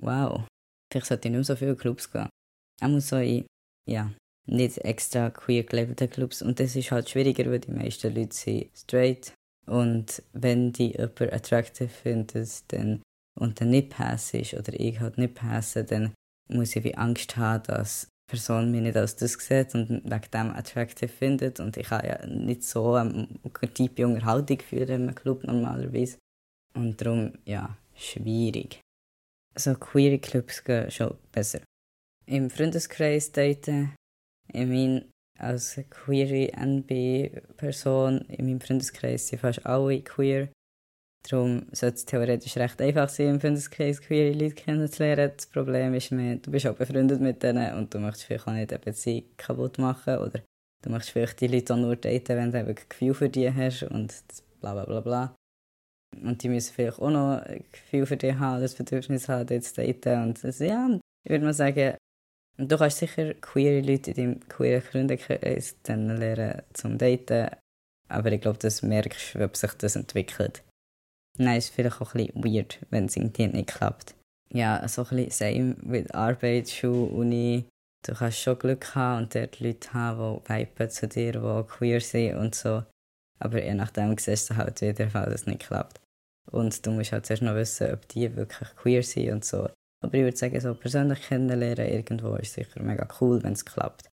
Wow. 0.00 0.44
Vielleicht 0.90 1.06
sollte 1.06 1.28
ich 1.28 1.32
nicht 1.32 1.38
mehr 1.38 1.44
so 1.44 1.56
viele 1.56 1.76
Clubs 1.76 2.10
gehen. 2.10 2.28
Auch 2.80 2.88
muss 2.88 3.08
so 3.08 3.16
in, 3.16 3.46
ja, 3.88 4.12
nicht 4.46 4.78
extra 4.78 5.30
queer 5.30 5.62
gelabelten 5.62 6.10
Clubs. 6.10 6.42
Und 6.42 6.60
das 6.60 6.76
ist 6.76 6.90
halt 6.90 7.08
schwieriger, 7.08 7.50
weil 7.50 7.60
die 7.60 7.70
meisten 7.70 8.14
Leute 8.14 8.34
sind 8.34 8.76
straight. 8.76 9.32
Und 9.66 10.22
wenn 10.32 10.72
die 10.72 10.92
jemanden 10.92 11.32
attraktiv 11.32 11.92
finden 11.92 12.48
dann, 12.68 13.02
und 13.38 13.60
dann 13.60 13.70
nicht 13.70 13.90
pass 13.90 14.34
oder 14.34 14.72
ich 14.78 15.00
halt 15.00 15.18
nicht 15.18 15.34
passe, 15.34 15.84
dann 15.84 16.12
muss 16.48 16.76
ich 16.76 16.84
wie 16.84 16.94
Angst 16.94 17.36
haben, 17.36 17.62
dass 17.64 18.08
Person 18.28 18.70
mich 18.70 18.82
nicht 18.82 18.96
als 18.96 19.16
das 19.16 19.34
sieht 19.34 19.74
und 19.74 19.88
wegen 20.04 20.30
dem 20.32 20.50
attraktiv 20.50 21.12
findet. 21.12 21.60
Und 21.60 21.76
ich 21.76 21.90
habe 21.90 22.06
ja 22.06 22.26
nicht 22.26 22.64
so 22.64 22.94
eine 22.94 23.28
tiefe 23.74 24.06
Unterhaltung 24.06 24.60
führen 24.60 25.08
im 25.08 25.14
Club 25.14 25.44
normalerweise. 25.44 26.18
Und 26.74 27.00
darum, 27.00 27.32
ja, 27.44 27.76
schwierig. 27.94 28.80
So 29.54 29.74
queere 29.74 30.18
Clubs 30.18 30.64
gehen 30.64 30.90
schon 30.90 31.16
besser. 31.30 31.60
Im 32.26 32.48
Freundeskreis 32.48 33.32
daten, 33.32 33.94
ich 34.52 34.66
meine, 34.66 35.06
als 35.38 35.78
queere 35.90 36.52
NB-Person 36.52 38.20
in 38.28 38.46
meinem 38.46 38.60
Freundeskreis 38.60 39.28
sind 39.28 39.40
fast 39.40 39.66
alle 39.66 40.00
queer. 40.00 40.48
Darum 41.28 41.66
sollte 41.72 41.96
es 41.96 42.04
theoretisch 42.04 42.56
recht 42.56 42.80
einfach 42.80 43.08
sein, 43.08 43.34
im 43.34 43.40
Freundeskreis 43.40 44.00
queere 44.00 44.32
Leute 44.32 44.54
kennenzulernen. 44.54 45.32
Das 45.36 45.46
Problem 45.46 45.94
ist 45.94 46.10
mehr, 46.12 46.36
du 46.36 46.50
bist 46.50 46.66
auch 46.66 46.74
befreundet 46.74 47.20
mit 47.20 47.42
denen 47.42 47.74
und 47.74 47.92
du 47.92 47.98
möchtest 47.98 48.24
vielleicht 48.24 48.48
auch 48.48 48.52
nicht 48.52 48.72
eine 48.72 48.78
Beziehung 48.78 49.24
kaputt 49.36 49.78
machen 49.78 50.18
oder 50.18 50.40
du 50.82 50.90
möchtest 50.90 51.12
vielleicht 51.12 51.40
die 51.40 51.48
Leute 51.48 51.74
auch 51.74 51.78
nur 51.78 51.96
daten, 51.96 52.36
wenn 52.36 52.52
du 52.52 52.58
ein 52.58 52.74
Gefühl 52.88 53.14
für 53.14 53.28
die 53.28 53.52
hast 53.52 53.84
und 53.84 54.14
bla 54.60 54.72
bla 54.72 54.84
bla 54.84 55.00
bla. 55.00 55.36
Und 56.20 56.42
die 56.42 56.48
müssen 56.48 56.74
vielleicht 56.74 56.98
auch 56.98 57.10
noch 57.10 57.40
ein 57.42 57.64
Gefühl 57.72 58.06
für 58.06 58.16
dich 58.16 58.34
haben, 58.34 58.60
das 58.60 58.74
Bedürfnis 58.74 59.28
haben, 59.28 59.46
dort 59.46 59.64
zu 59.64 59.74
daten. 59.74 60.22
Und 60.22 60.44
das, 60.44 60.58
ja, 60.58 60.98
ich 61.24 61.30
würde 61.30 61.44
mal 61.44 61.54
sagen, 61.54 61.96
du 62.56 62.76
kannst 62.76 62.98
sicher 62.98 63.34
queere 63.34 63.80
Leute 63.80 64.10
in 64.10 64.16
deinem 64.16 64.48
queeren 64.48 64.82
Freundeskreis 64.82 65.76
lernen 65.86 66.62
zum 66.72 66.98
Daten, 66.98 67.48
aber 68.08 68.32
ich 68.32 68.40
glaube, 68.40 68.58
das 68.58 68.82
merkst 68.82 69.34
du, 69.34 69.44
ob 69.44 69.56
sich 69.56 69.72
das 69.74 69.96
entwickelt. 69.96 70.62
Nein, 71.38 71.58
ist 71.58 71.70
vielleicht 71.70 72.00
auch 72.00 72.14
ein 72.14 72.26
bisschen 72.26 72.44
weird, 72.44 72.78
wenn 72.90 73.06
es 73.06 73.16
irgendwie 73.16 73.46
nicht 73.46 73.68
klappt. 73.68 74.14
Ja, 74.52 74.86
so 74.86 75.02
ein 75.02 75.16
bisschen 75.16 75.30
same 75.30 75.76
mit 75.82 76.14
Arbeit, 76.14 76.68
Schule, 76.68 77.10
Uni. 77.10 77.64
Du 78.06 78.14
kannst 78.14 78.40
schon 78.40 78.58
Glück 78.58 78.94
haben 78.94 79.22
und 79.22 79.34
dort 79.34 79.60
Leute 79.60 79.94
haben, 79.94 80.42
die 80.48 80.88
zu 80.88 81.08
dir, 81.08 81.32
die 81.32 81.68
queer 81.68 82.00
sind 82.00 82.36
und 82.36 82.54
so. 82.54 82.82
Aber 83.42 83.62
je 83.62 83.74
nachdem 83.74 84.16
siehst 84.16 84.50
du 84.50 84.56
halt 84.56 84.80
wieder, 84.80 85.10
falls 85.10 85.34
es 85.34 85.46
nicht 85.46 85.66
klappt. 85.66 86.00
Und 86.50 86.84
du 86.86 86.90
musst 86.92 87.12
halt 87.12 87.26
zuerst 87.26 87.42
noch 87.42 87.54
wissen, 87.54 87.92
ob 87.92 88.06
die 88.08 88.34
wirklich 88.36 88.68
queer 88.76 89.02
sind 89.02 89.30
und 89.30 89.44
so. 89.44 89.68
Aber 90.02 90.14
ich 90.14 90.22
würde 90.22 90.36
sagen, 90.36 90.60
so 90.60 90.74
persönlich 90.74 91.22
kennenlernen 91.22 91.88
irgendwo 91.88 92.34
ist 92.34 92.54
sicher 92.54 92.82
mega 92.82 93.06
cool, 93.20 93.42
wenn 93.42 93.52
es 93.52 93.64
klappt. 93.64 94.08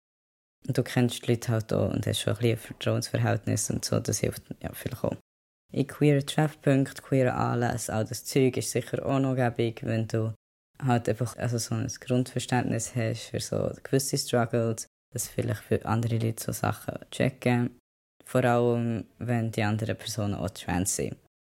Und 0.67 0.77
du 0.77 0.83
kennst 0.83 1.23
die 1.27 1.33
Leute 1.33 1.53
halt 1.53 1.73
auch 1.73 1.93
und 1.93 2.07
hast 2.07 2.21
schon 2.21 2.35
ein 2.35 2.39
bisschen 2.39 2.59
Vertrauensverhältnis 2.59 3.71
und 3.71 3.85
so, 3.85 4.01
das 4.01 4.19
hilft 4.19 4.43
ja 4.63 4.71
vielleicht 4.73 5.05
auch. 5.05 5.17
In 5.73 5.87
queeren 5.87 6.27
Treffpunkten, 6.27 7.05
queeren 7.05 7.35
Anlässen, 7.35 7.95
all 7.95 8.05
das 8.05 8.25
Zeug 8.25 8.57
ist 8.57 8.71
sicher 8.71 9.05
auch 9.05 9.21
noch 9.21 9.37
gäbig, 9.37 9.85
wenn 9.85 10.09
du 10.09 10.35
halt 10.83 11.09
einfach 11.09 11.37
also 11.37 11.59
so 11.59 11.75
ein 11.75 11.87
Grundverständnis 12.01 12.95
hast 12.95 13.31
für 13.31 13.41
so 13.41 13.71
gewisse 13.83 14.19
Struggles, 14.19 14.87
dass 15.13 15.29
vielleicht 15.29 15.63
für 15.63 15.85
andere 15.85 16.19
Leute 16.19 16.43
so 16.43 16.53
Sachen 16.53 16.99
checken. 17.11 17.79
Vor 18.29 18.45
allem, 18.45 19.05
wenn 19.19 19.51
die 19.53 19.63
anderen 19.63 19.97
Personen 19.97 20.35
auch 20.35 20.51
trans 20.51 20.97
sind. 20.97 21.17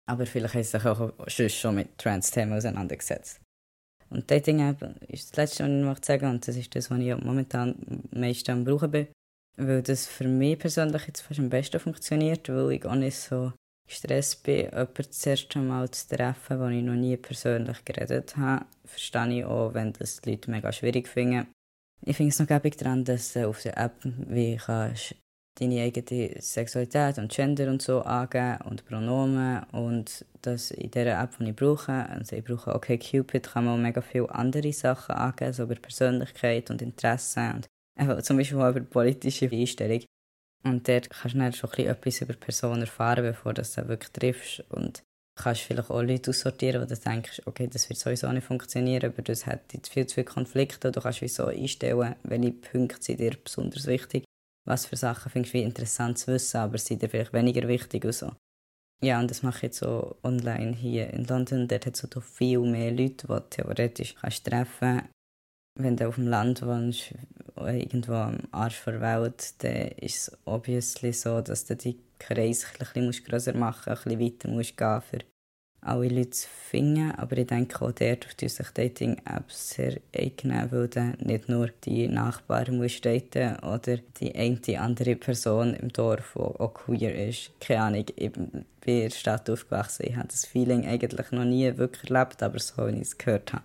Aber 0.09 0.25
vielleicht 0.25 0.53
haben 0.53 0.63
sie 0.63 0.69
sich 0.69 0.85
auch 0.85 1.11
schon 1.27 1.75
mit 1.75 1.97
Trans-Themen 1.97 2.53
auseinandergesetzt. 2.53 3.41
Und 4.09 4.29
Dating-App 4.29 5.01
ist 5.09 5.31
das 5.31 5.37
Letzte, 5.37 5.63
was 5.63 5.69
ich 5.69 5.83
noch 5.83 6.03
sagen 6.03 6.29
und 6.29 6.47
das 6.47 6.55
ist 6.55 6.73
das, 6.75 6.89
was 6.89 6.99
ich 6.99 7.17
momentan 7.17 7.75
am 7.89 8.19
meisten 8.19 8.51
am 8.51 8.63
Brauchen 8.63 8.91
bin. 8.91 9.07
Weil 9.57 9.81
das 9.81 10.05
für 10.05 10.27
mich 10.27 10.59
persönlich 10.59 11.07
jetzt 11.07 11.21
fast 11.21 11.39
am 11.39 11.49
besten 11.49 11.79
funktioniert, 11.79 12.47
weil 12.47 12.73
ich 12.73 12.85
auch 12.85 12.95
nicht 12.95 13.17
so 13.17 13.51
gestresst 13.87 14.43
bin, 14.43 14.65
jemanden 14.65 14.93
das 14.95 15.25
erste 15.25 15.59
Mal 15.59 15.89
zu 15.89 16.07
treffen, 16.07 16.59
wo 16.59 16.67
ich 16.67 16.83
noch 16.83 16.93
nie 16.93 17.17
persönlich 17.17 17.83
geredet 17.83 18.37
habe, 18.37 18.65
verstehe 18.85 19.39
ich 19.39 19.45
auch, 19.45 19.73
wenn 19.73 19.93
das 19.93 20.21
die 20.21 20.31
Leute 20.31 20.51
mega 20.51 20.71
schwierig 20.71 21.07
finden. 21.07 21.47
Ich 22.05 22.15
finde 22.15 22.31
es 22.31 22.39
noch 22.39 22.47
gäbig 22.47 22.77
daran, 22.77 23.03
dass 23.03 23.33
du 23.33 23.47
auf 23.47 23.61
der 23.63 23.77
App 23.77 23.95
wie 24.03 24.57
kannst 24.57 25.15
deine 25.59 25.81
eigene 25.81 26.39
Sexualität 26.39 27.17
und 27.17 27.31
Gender 27.31 27.67
und 27.67 27.81
so 27.81 28.01
angeben 28.01 28.59
und 28.65 28.85
Pronomen 28.85 29.63
und 29.71 30.25
das 30.41 30.71
in 30.71 30.91
dieser 30.91 31.21
App, 31.21 31.37
die 31.39 31.49
ich 31.49 31.55
brauche, 31.55 31.91
also 31.91 32.35
ich 32.35 32.43
brauche 32.43 32.75
OkCupid, 32.75 33.43
kann 33.43 33.65
man 33.65 33.81
mega 33.81 34.01
viele 34.01 34.33
andere 34.33 34.71
Sachen 34.71 35.15
angeben, 35.15 35.53
so 35.53 35.63
über 35.63 35.75
Persönlichkeit 35.75 36.69
und 36.69 36.81
Interessen 36.81 37.55
und 37.55 37.67
einfach 37.97 38.21
zum 38.21 38.37
Beispiel 38.37 38.59
auch 38.59 38.69
über 38.69 38.81
politische 38.81 39.49
Einstellung. 39.51 40.03
Und 40.63 40.87
dort 40.87 41.09
kannst 41.09 41.35
du 41.35 41.39
dann 41.39 41.53
schon 41.53 41.71
etwas 41.71 42.21
über 42.21 42.33
Personen 42.33 42.81
erfahren, 42.81 43.23
bevor 43.23 43.53
du 43.53 43.63
sie 43.63 43.87
wirklich 43.87 44.11
triffst 44.11 44.63
und 44.69 45.01
kannst 45.35 45.61
vielleicht 45.61 45.89
auch 45.89 46.01
Leute 46.01 46.31
aussortieren, 46.31 46.81
wo 46.81 46.85
du 46.85 46.95
denkst, 46.95 47.43
okay, 47.45 47.67
das 47.67 47.89
wird 47.89 47.99
sowieso 47.99 48.31
nicht 48.31 48.45
funktionieren, 48.45 49.11
aber 49.11 49.21
das 49.21 49.45
hat 49.45 49.61
viel 49.89 50.07
zu 50.07 50.15
viele 50.15 50.25
Konflikte. 50.25 50.91
Du 50.91 50.99
kannst 50.99 51.21
wieso 51.21 51.45
einstellen, 51.45 52.15
welche 52.23 52.51
Punkte 52.51 53.03
sind 53.03 53.19
dir 53.19 53.37
besonders 53.43 53.85
wichtig 53.85 54.26
was 54.67 54.85
für 54.85 54.95
Sachen 54.95 55.31
findest 55.31 55.53
du 55.53 55.59
interessant 55.59 56.17
zu 56.19 56.27
wissen, 56.33 56.57
aber 56.57 56.77
sind 56.77 57.01
dir 57.01 57.09
vielleicht 57.09 57.33
weniger 57.33 57.67
wichtig 57.67 58.05
und 58.05 58.13
so. 58.13 58.31
Ja, 59.01 59.19
und 59.19 59.29
das 59.29 59.43
mache 59.43 59.57
ich 59.57 59.63
jetzt 59.63 59.79
so 59.79 60.17
online 60.23 60.73
hier 60.73 61.13
in 61.13 61.25
London. 61.25 61.67
Dort 61.67 61.85
hat 61.85 61.95
es 61.95 62.07
so 62.11 62.19
viel 62.19 62.59
mehr 62.59 62.91
Leute, 62.91 63.27
die 63.27 63.27
du 63.27 63.39
theoretisch 63.49 64.15
kannst 64.15 64.45
treffen 64.45 65.03
Wenn 65.75 65.95
du 65.95 66.07
auf 66.07 66.15
dem 66.15 66.27
Land 66.27 66.63
wohnst, 66.63 67.13
irgendwo 67.55 68.13
am 68.13 68.39
Arsch 68.51 68.83
der 68.85 69.01
Welt, 69.01 69.63
dann 69.63 69.89
ist 69.99 70.29
es 70.29 70.37
obviously 70.45 71.13
so, 71.13 71.41
dass 71.41 71.65
du 71.65 71.75
die 71.75 71.99
Kreise 72.17 72.65
ein 72.79 73.11
bisschen 73.11 73.25
grösser 73.25 73.55
machen 73.55 73.91
musst, 73.91 74.07
ein 74.07 74.17
bisschen 74.17 74.33
weiter 74.33 74.49
musst 74.49 74.77
gehen 74.77 75.01
für 75.01 75.19
alle 75.87 76.09
Leute 76.09 76.37
finden. 76.69 77.11
Aber 77.11 77.37
ich 77.37 77.47
denke 77.47 77.81
auch 77.81 77.91
dort 77.91 78.37
tun 78.37 78.49
sich 78.49 78.67
Dating-Apps 78.69 79.69
sehr 79.69 79.99
eignen, 80.15 80.71
weil 80.71 80.87
dann 80.87 81.17
nicht 81.19 81.49
nur 81.49 81.69
die 81.83 82.07
Nachbarn 82.07 82.77
muss 82.77 83.01
daten 83.01 83.57
oder 83.59 83.97
die 84.19 84.35
eine 84.35 84.79
andere 84.79 85.15
Person 85.15 85.73
im 85.73 85.91
Dorf, 85.91 86.33
die 86.35 86.41
auch 86.41 86.73
queer 86.73 87.27
ist. 87.27 87.51
Keine 87.59 87.81
Ahnung, 87.81 88.05
ich 88.15 88.31
bin 88.31 88.65
in 88.85 89.01
der 89.01 89.09
Stadt 89.09 89.49
aufgewachsen. 89.49 90.05
Ich 90.07 90.15
habe 90.15 90.27
das 90.27 90.45
Feeling 90.45 90.85
eigentlich 90.85 91.31
noch 91.31 91.45
nie 91.45 91.77
wirklich 91.77 92.11
erlebt, 92.11 92.43
aber 92.43 92.59
so, 92.59 92.87
wie 92.87 92.95
ich 92.95 93.01
es 93.01 93.17
gehört 93.17 93.53
habe. 93.53 93.63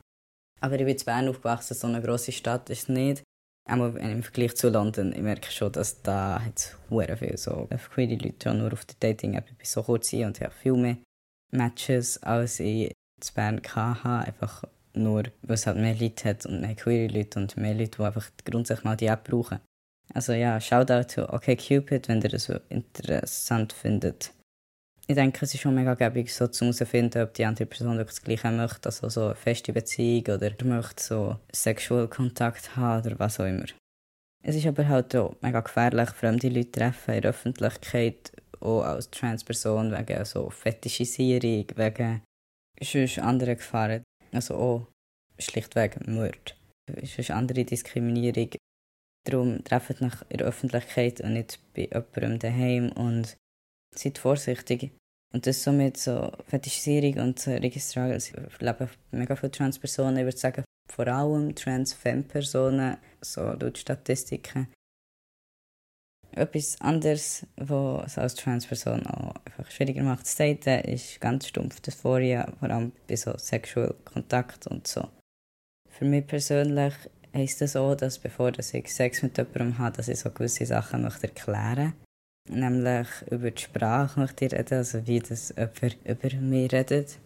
Aber 0.61 0.75
ich 0.75 0.85
bin 0.85 0.97
in 0.97 1.05
Bern 1.05 1.29
aufgewachsen, 1.29 1.75
so 1.75 1.87
eine 1.87 2.01
grosse 2.01 2.33
Stadt 2.33 2.71
ist 2.71 2.83
es 2.83 2.89
nicht. 2.89 3.23
Auch 3.69 3.95
im 3.95 4.23
Vergleich 4.25 4.57
zu 4.57 4.71
London, 4.71 5.13
ich 5.13 5.23
merke 5.23 5.51
schon, 5.51 5.71
dass 5.71 6.03
da 6.03 6.43
jetzt 6.45 6.77
viel 6.89 7.37
so 7.37 7.69
queere 7.95 8.17
Leute 8.17 8.55
nur 8.55 8.73
auf 8.73 8.85
der 8.85 8.97
Dating-App 8.99 9.47
so 9.63 9.83
kurz 9.85 10.09
sind 10.09 10.25
und 10.25 10.41
habe 10.41 10.51
viel 10.51 10.75
mehr 10.75 10.97
Matches, 11.53 12.23
als 12.23 12.61
ich 12.61 12.89
in 12.91 12.95
Bern 13.35 13.61
hatte. 13.75 14.27
Einfach 14.27 14.65
nur, 14.95 15.25
weil 15.43 15.55
es 15.55 15.67
halt 15.67 15.79
mehr 15.79 15.95
Leute 15.95 16.29
hat 16.29 16.47
und 16.47 16.61
mehr 16.61 16.75
queere 16.75 17.13
Leute 17.13 17.39
und 17.39 17.57
mehr 17.57 17.75
Leute, 17.75 17.99
die 17.99 18.05
einfach 18.05 18.31
grundsätzlich 18.45 18.85
mal 18.85 18.97
die 18.97 19.07
App 19.07 19.25
brauchen. 19.25 19.61
Also 20.15 20.33
ja, 20.33 20.61
Shoutout 20.61 21.09
zu 21.09 21.33
OkCupid, 21.33 22.09
wenn 22.09 22.21
ihr 22.21 22.29
das 22.29 22.45
so 22.45 22.55
interessant 22.69 23.73
findet. 23.73 24.33
Ich 25.07 25.17
denke, 25.17 25.45
es 25.45 25.55
ist 25.55 25.61
schon 25.61 25.75
mega 25.75 25.95
gäbig, 25.95 26.33
so 26.33 26.47
zu 26.47 26.65
herausfinden, 26.65 27.23
ob 27.23 27.35
die 27.35 27.45
andere 27.45 27.67
Person 27.67 27.99
das 27.99 28.23
Gleiche 28.23 28.51
möchte, 28.51 28.89
also 28.89 29.09
so 29.09 29.27
eine 29.27 29.35
feste 29.35 29.73
Beziehung 29.73 30.37
oder 30.37 30.53
möchte 30.65 31.03
so 31.03 31.37
Sexual 31.53 32.09
Kontakt 32.09 32.77
haben 32.77 33.07
oder 33.07 33.19
was 33.19 33.41
auch 33.41 33.47
immer. 33.47 33.67
Es 34.45 34.57
ist 34.57 34.67
aber 34.67 34.87
halt 34.89 35.15
auch 35.17 35.35
mega 35.41 35.61
gefährlich, 35.61 36.11
fremde 36.11 36.49
Leute 36.49 36.71
treffen 36.71 37.15
in 37.15 37.21
der 37.23 37.31
Öffentlichkeit, 37.31 38.33
auch 38.63 38.83
als 38.83 39.11
Transperson 39.11 39.93
wegen 39.93 40.25
so 40.25 40.51
Fetischisierung, 40.51 41.67
wegen 41.77 42.23
sonst 42.83 43.19
anderen 43.19 43.57
Gefahren. 43.57 44.03
Also 44.33 44.55
auch 44.55 44.87
schlichtweg 45.39 46.07
Mord. 46.07 46.57
Sonst 47.05 47.31
andere 47.31 47.65
Diskriminierung. 47.65 48.51
Darum 49.25 49.63
trefft 49.63 50.01
nach 50.01 50.25
in 50.31 50.39
der 50.39 50.49
Öffentlichkeit 50.49 51.21
und 51.21 51.35
nicht 51.35 51.61
bei 51.75 51.83
jemandem 51.83 52.39
daheim 52.39 52.93
und 52.93 53.37
seid 53.95 54.19
vorsichtig. 54.19 54.91
Und 55.33 55.47
das 55.47 55.63
somit 55.63 55.97
so 55.97 56.31
Fetischisierung 56.47 57.23
und 57.23 57.39
so 57.39 57.53
Registrierung. 57.53 58.13
Also 58.13 58.37
ich 58.37 58.61
mega 59.13 59.37
viele 59.37 59.51
Transpersonen, 59.51 60.19
ich 60.19 60.25
würde 60.25 60.37
sagen, 60.37 60.65
vor 60.91 61.07
allem 61.07 61.55
Trans-Femme-Personen, 61.55 62.99
so 63.23 63.53
laut 63.53 63.79
Statistiken, 63.79 64.69
etwas 66.35 66.81
anderes, 66.81 67.47
was 67.57 68.19
als 68.19 68.35
Transperson 68.35 69.07
auch 69.07 69.35
einfach 69.45 69.71
schwieriger 69.71 70.03
macht 70.03 70.27
zu 70.27 70.37
daten, 70.39 70.89
ist 70.91 71.21
ganz 71.21 71.49
stumpf 71.49 71.81
Dysphoria, 71.81 72.51
vor 72.59 72.71
allem 72.71 72.93
bei 73.07 73.17
so 73.17 73.37
Sexual 73.37 73.95
Kontakt 74.05 74.67
und 74.67 74.87
so. 74.87 75.09
Für 75.91 76.05
mich 76.05 76.27
persönlich 76.27 76.95
heisst 77.35 77.61
das 77.61 77.77
auch, 77.77 77.95
dass 77.95 78.19
bevor 78.19 78.53
ich 78.59 78.93
Sex 78.93 79.23
mit 79.23 79.37
jemandem 79.37 79.79
habe, 79.79 79.97
dass 79.97 80.09
ich 80.09 80.19
so 80.19 80.31
gewisse 80.31 80.67
Sachen 80.67 81.03
möchte 81.03 81.29
erklären 81.29 81.95
möchte. 82.49 82.61
Nämlich 82.61 83.09
über 83.31 83.51
die 83.51 83.63
Sprache 83.63 84.19
möchte 84.19 84.47
ich 84.47 84.53
reden, 84.53 84.75
also 84.75 85.07
wie 85.07 85.21
das 85.21 85.55
jemand 85.57 85.99
über 86.05 86.37
mich 86.41 86.73
redet. 86.73 87.19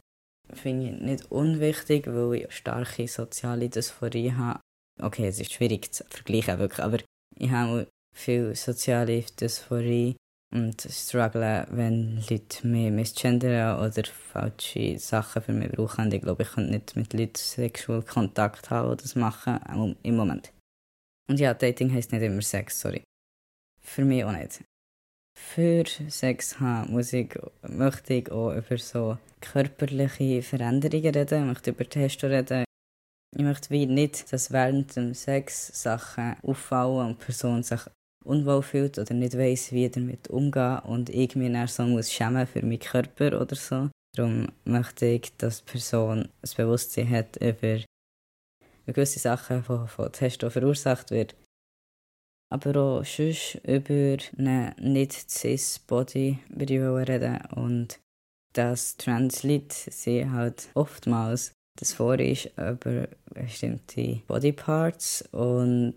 Finde 0.53 0.91
ich 0.91 1.01
nicht 1.01 1.31
unwichtig, 1.33 2.07
weil 2.07 2.43
ich 2.43 2.53
starke 2.53 3.09
soziale 3.09 3.69
Dysphorie 3.69 4.33
habe. 4.33 4.61
Okay, 5.01 5.27
es 5.27 5.41
ist 5.41 5.53
schwierig 5.53 5.93
zu 5.93 6.05
vergleichen, 6.09 6.59
wirklich, 6.59 6.85
aber 6.85 6.99
ich 7.37 7.51
habe 7.51 7.89
viel 8.17 8.55
soziale 8.55 9.23
Dysphorie 9.23 10.17
und 10.55 10.81
struggle, 10.81 11.67
wenn 11.71 12.23
Leute 12.29 12.67
mich 12.67 12.91
misgendern 12.91 13.79
oder 13.79 14.05
falsche 14.05 14.99
Sachen 14.99 15.43
für 15.43 15.53
mich 15.53 15.71
brauchen. 15.71 16.11
Ich 16.11 16.23
glaube, 16.23 16.45
ich 16.45 16.51
kann 16.51 16.71
nicht 16.71 16.97
mit 16.97 17.13
Leuten 17.13 17.37
sexuell 17.37 18.03
Kontakt 18.03 18.71
haben 18.71 18.89
oder 18.89 18.97
das 18.97 19.17
machen, 19.17 19.61
im 20.03 20.17
Moment. 20.17 20.53
Und 21.29 21.41
ja, 21.41 21.53
Dating 21.53 21.93
heisst 21.93 22.13
nicht 22.13 22.23
immer 22.23 22.43
Sex, 22.43 22.81
sorry. 22.81 23.03
Für 23.81 24.05
mich 24.05 24.25
auch 24.25 24.33
nicht. 24.33 24.65
Für 25.39 25.85
Sex 26.09 26.59
haben 26.59 26.93
muss 26.93 27.13
ich, 27.13 27.39
möchte 27.69 28.15
ich 28.15 28.33
auch 28.33 28.55
über 28.55 28.79
so 28.79 29.19
körperliche 29.41 30.43
Veränderungen 30.43 31.15
reden, 31.15 31.43
ich 31.43 31.47
möchte 31.47 31.71
über 31.71 31.89
Testo 31.89 32.29
reden, 32.29 32.65
ich 33.37 33.45
möchte 33.45 33.69
wie 33.71 33.85
nicht, 33.85 34.33
dass 34.33 34.51
während 34.51 34.97
dem 34.97 35.13
Sex 35.13 35.83
Sachen 35.83 36.37
auffallen 36.43 37.09
und 37.09 37.21
die 37.21 37.25
Person 37.27 37.63
sich 37.63 37.83
unwohl 38.27 38.63
fühlt 38.63 38.99
oder 38.99 39.15
nicht 39.15 39.37
weiß, 39.37 39.73
wie 39.73 39.89
damit 39.89 40.29
umgehen 40.29 40.81
und 40.81 41.11
ich 41.11 41.37
mich 41.37 41.53
dann 41.53 41.69
so 41.69 41.85
muss 41.85 42.13
schämen 42.13 42.47
für 42.47 42.63
meinen 42.63 42.79
Körper 42.79 43.41
oder 43.41 43.57
so. 43.57 43.89
Darum 44.17 44.49
möchte 44.65 45.07
ich, 45.07 45.37
dass 45.37 45.65
die 45.65 45.73
Person 45.73 46.23
ein 46.23 46.51
Bewusstsein 46.57 47.11
hat 47.11 47.37
über 47.37 47.81
gewisse 48.87 49.19
Sachen, 49.19 49.63
die 49.63 49.89
von 49.89 50.13
Testo 50.13 50.51
verursacht 50.51 51.11
werden. 51.11 51.37
Aber 52.53 52.77
auch 52.77 53.05
sonst 53.05 53.57
über 53.65 54.17
einen 54.39 54.75
nicht-cis-Body 54.79 56.39
würde 56.49 56.75
ich 56.75 57.09
reden 57.09 57.41
und 57.57 57.99
dass 58.53 58.97
Trans-Leute 58.97 59.91
sie 59.91 60.31
halt 60.31 60.69
oftmals 60.75 61.53
das 61.77 61.93
vor 61.93 62.19
ist 62.19 62.51
über 62.57 63.09
bestimmte 63.35 64.23
Bodyparts 64.27 65.29
und 65.33 65.95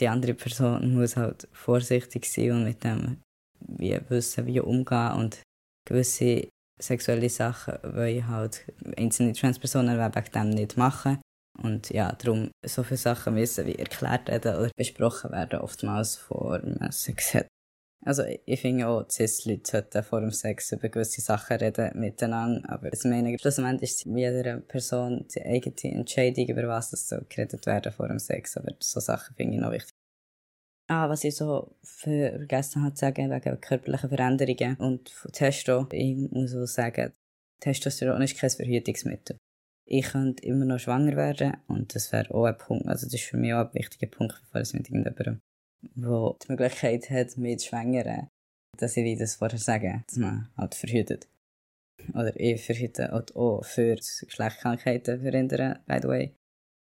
die 0.00 0.08
andere 0.08 0.34
Person 0.34 0.94
muss 0.94 1.16
halt 1.16 1.48
vorsichtig 1.52 2.24
sein 2.26 2.52
und 2.52 2.64
mit 2.64 2.84
dem 2.84 3.18
wie 3.60 3.98
wissen, 4.08 4.46
wie 4.46 4.60
umgehen 4.60 5.12
und 5.12 5.42
gewisse 5.84 6.48
sexuelle 6.80 7.28
Sachen 7.28 7.74
wollen 7.82 8.28
halt 8.28 8.64
einzelne 8.96 9.32
Transpersonen 9.32 9.98
wegen 9.98 10.32
dem 10.32 10.50
nicht 10.50 10.76
machen. 10.76 11.18
Und 11.60 11.90
ja, 11.90 12.12
darum 12.12 12.50
so 12.64 12.84
viele 12.84 12.98
Sachen 12.98 13.34
müssen 13.34 13.66
wie 13.66 13.74
erklärt 13.74 14.28
werden 14.28 14.56
oder 14.56 14.70
besprochen 14.76 15.32
werden, 15.32 15.60
oftmals 15.60 16.16
vor 16.16 16.60
hat. 16.60 17.48
Also 18.08 18.22
ich 18.24 18.62
finde 18.62 18.88
auch, 18.88 19.06
Cis-Leute 19.06 19.70
sollten 19.70 20.02
vor 20.02 20.22
dem 20.22 20.30
Sex 20.30 20.72
über 20.72 20.88
gewisse 20.88 21.20
Sachen 21.20 21.58
reden 21.58 21.90
miteinander, 22.00 22.66
aber 22.70 22.90
ich 22.90 23.04
meine, 23.04 23.38
schlussendlich 23.38 23.90
ist 23.90 24.06
jeder 24.06 24.60
Person 24.60 25.26
die 25.28 25.42
eigene 25.42 25.94
Entscheidung, 25.94 26.46
über 26.46 26.68
was 26.68 26.88
das 26.88 27.06
so 27.06 27.18
geredet 27.28 27.66
werden 27.66 27.92
vor 27.92 28.08
dem 28.08 28.18
Sex, 28.18 28.56
aber 28.56 28.72
so 28.80 29.00
Sachen 29.00 29.36
finde 29.36 29.56
ich 29.56 29.60
noch 29.60 29.72
wichtig. 29.72 29.92
Ah, 30.88 31.10
was 31.10 31.22
ich 31.22 31.36
so 31.36 31.76
vergessen 31.82 32.82
habe 32.82 32.94
zu 32.94 33.00
sagen, 33.00 33.30
wegen 33.30 33.60
körperlichen 33.60 34.08
Veränderungen 34.08 34.76
und 34.76 35.12
Testo, 35.34 35.86
ich 35.92 36.16
muss 36.30 36.54
auch 36.54 36.64
sagen, 36.64 37.12
Testosteron 37.60 38.22
ist 38.22 38.38
kein 38.38 38.48
Verhütungsmittel. 38.48 39.36
Ich 39.84 40.06
könnte 40.06 40.46
immer 40.46 40.64
noch 40.64 40.78
schwanger 40.78 41.14
werden 41.14 41.58
und 41.66 41.94
das 41.94 42.10
wäre 42.10 42.34
auch 42.34 42.46
ein 42.46 42.56
Punkt, 42.56 42.86
also 42.86 43.04
das 43.04 43.12
ist 43.12 43.24
für 43.24 43.36
mich 43.36 43.52
auch 43.52 43.66
ein 43.66 43.74
wichtiger 43.74 44.06
Punkt, 44.06 44.40
bevor 44.40 44.62
es 44.62 44.72
mit 44.72 44.88
irgendjemandem, 44.88 45.40
der 45.82 46.36
die 46.42 46.52
Möglichkeit 46.52 47.10
hat, 47.10 47.36
mit 47.36 47.62
Schwängeren, 47.62 48.28
dass 48.76 48.96
ich 48.96 49.18
das 49.18 49.36
vorher 49.36 49.58
sage, 49.58 50.04
dass 50.06 50.18
man 50.18 50.48
halt 50.56 50.74
verhütet. 50.74 51.28
Oder 52.14 52.38
ich 52.38 52.64
verhüte 52.64 53.12
auch 53.12 53.64
für 53.64 53.96
Geschlechtskrankheiten 53.96 55.20
verhindern, 55.20 55.78
by 55.86 55.98
the 56.00 56.08
way. 56.08 56.34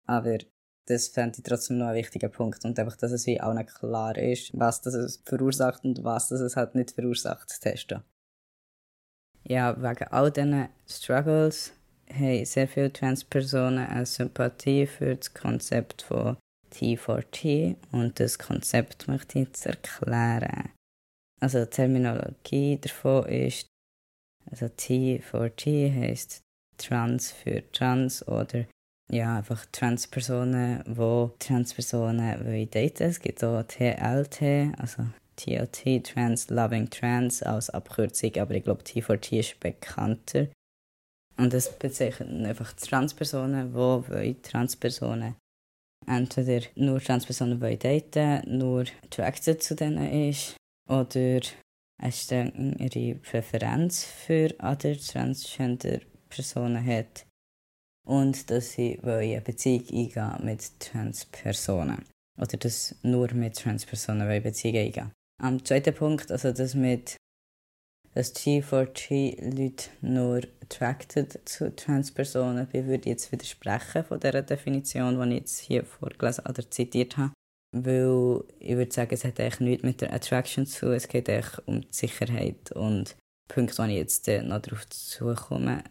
Aber 0.07 0.39
das 0.87 1.09
fände 1.09 1.39
ich 1.39 1.45
trotzdem 1.45 1.79
noch 1.79 1.89
ein 1.89 1.97
wichtiger 1.97 2.29
Punkt. 2.29 2.65
Und 2.65 2.79
einfach, 2.79 2.97
dass 2.97 3.13
es 3.13 3.27
wie 3.27 3.41
auch 3.41 3.55
nicht 3.55 3.75
klar 3.75 4.17
ist, 4.17 4.51
was 4.59 4.81
das 4.81 5.21
verursacht 5.25 5.85
und 5.85 6.05
was 6.05 6.29
das 6.29 6.41
es 6.41 6.57
halt 6.57 6.75
nicht 6.75 6.93
verursacht, 6.93 7.61
testen. 7.61 8.03
ja, 9.45 9.77
wegen 9.83 10.09
all 10.09 10.31
diesen 10.31 10.69
Struggles 10.87 11.73
haben 12.11 12.45
sehr 12.45 12.69
viele 12.69 12.93
Transpersonen 12.93 13.87
eine 13.87 14.07
Sympathie 14.07 14.87
für 14.87 15.17
das 15.17 15.33
Konzept 15.35 16.03
von 16.03 16.37
T4T 16.73 17.77
und 17.93 18.19
das 18.21 18.39
Konzept 18.39 19.09
möchte 19.09 19.39
ich 19.39 19.47
jetzt 19.47 19.67
erklären. 19.67 20.71
Also 21.41 21.65
die 21.65 21.71
Terminologie 21.71 22.79
davon 22.81 23.27
ist, 23.27 23.67
also 24.51 24.67
T4T 24.67 25.95
heißt 25.95 26.41
Trans 26.79 27.33
für 27.33 27.71
Trans 27.73 28.27
oder 28.27 28.65
ja, 29.11 29.39
einfach 29.39 29.65
Transpersonen, 29.73 30.83
wo 30.87 31.35
Transpersonen 31.39 32.45
wollen 32.45 32.71
daten. 32.71 33.05
Es 33.05 33.21
gibt 33.21 33.43
auch 33.43 33.63
TLT, 33.63 34.79
also 34.79 35.07
TLT, 35.37 36.05
Trans 36.05 36.51
Loving 36.51 36.91
Trans 36.91 37.43
als 37.43 37.71
Abkürzung, 37.71 38.37
aber 38.37 38.55
ich 38.55 38.65
glaube 38.65 38.83
T4T 38.83 39.41
ist 39.41 39.61
bekannter. 39.61 40.49
Und 41.37 41.53
das 41.53 41.79
bezeichnet 41.79 42.47
einfach 42.47 42.73
Transpersonen, 42.73 43.73
wo 43.73 44.05
wollen 44.09 44.43
Transpersonen 44.43 45.37
entweder 46.07 46.67
nur 46.77 47.01
Transpersonen 47.01 47.61
wollen 47.61 47.79
daten, 47.79 48.59
nur 48.59 48.85
attracted 49.05 49.63
zu 49.63 49.75
denen 49.75 50.29
ist 50.29 50.57
oder 50.89 51.41
eine 52.01 52.13
strengere 52.13 53.15
Präferenz 53.17 54.05
für 54.05 54.55
andere 54.59 54.97
Transgender-Personen 54.97 56.85
hat 56.85 57.27
und 58.07 58.51
dass 58.51 58.73
sie 58.73 58.99
eine 59.03 59.41
Beziehung 59.41 59.85
eingehen 59.91 60.45
mit 60.45 60.81
Transpersonen 60.81 62.05
oder 62.39 62.57
dass 62.57 62.95
nur 63.03 63.33
mit 63.35 63.57
Transpersonen 63.57 64.43
Beziehung 64.43 64.77
eingehen. 64.77 65.13
Am 65.41 65.65
zweiten 65.65 65.95
Punkt, 65.95 66.33
also 66.33 66.53
das 66.53 66.75
mit 66.75 67.17
dass 68.19 68.35
G4G-Leute 68.35 69.91
nur 70.01 70.41
attracted 70.61 71.39
zu 71.49 71.75
Transpersonen 71.77 72.67
bin, 72.67 72.89
würde 72.89 73.11
jetzt 73.11 73.31
widersprechen 73.31 74.03
von 74.03 74.19
dieser 74.19 74.43
Definition, 74.43 75.21
die 75.21 75.29
ich 75.29 75.41
jetzt 75.41 75.61
hier 75.61 75.85
vorgelesen 75.85 76.45
oder 76.45 76.69
zitiert 76.69 77.17
habe. 77.17 77.33
Weil 77.71 78.43
ich 78.59 78.77
würde 78.77 78.93
sagen, 78.93 79.15
es 79.15 79.23
hat 79.23 79.39
eigentlich 79.39 79.61
nichts 79.61 79.85
mit 79.85 80.01
der 80.01 80.13
Attraction 80.13 80.67
zu 80.67 80.93
Es 80.93 81.07
geht 81.07 81.31
eigentlich 81.31 81.69
um 81.69 81.83
die 81.83 81.89
Sicherheit 81.93 82.73
und 82.73 83.17
Punkte, 83.47 83.79
wo 83.79 83.85
ich 83.85 83.95
jetzt 83.95 84.27
noch 84.27 84.63
darauf 84.63 84.89
zukomme. 84.89 85.85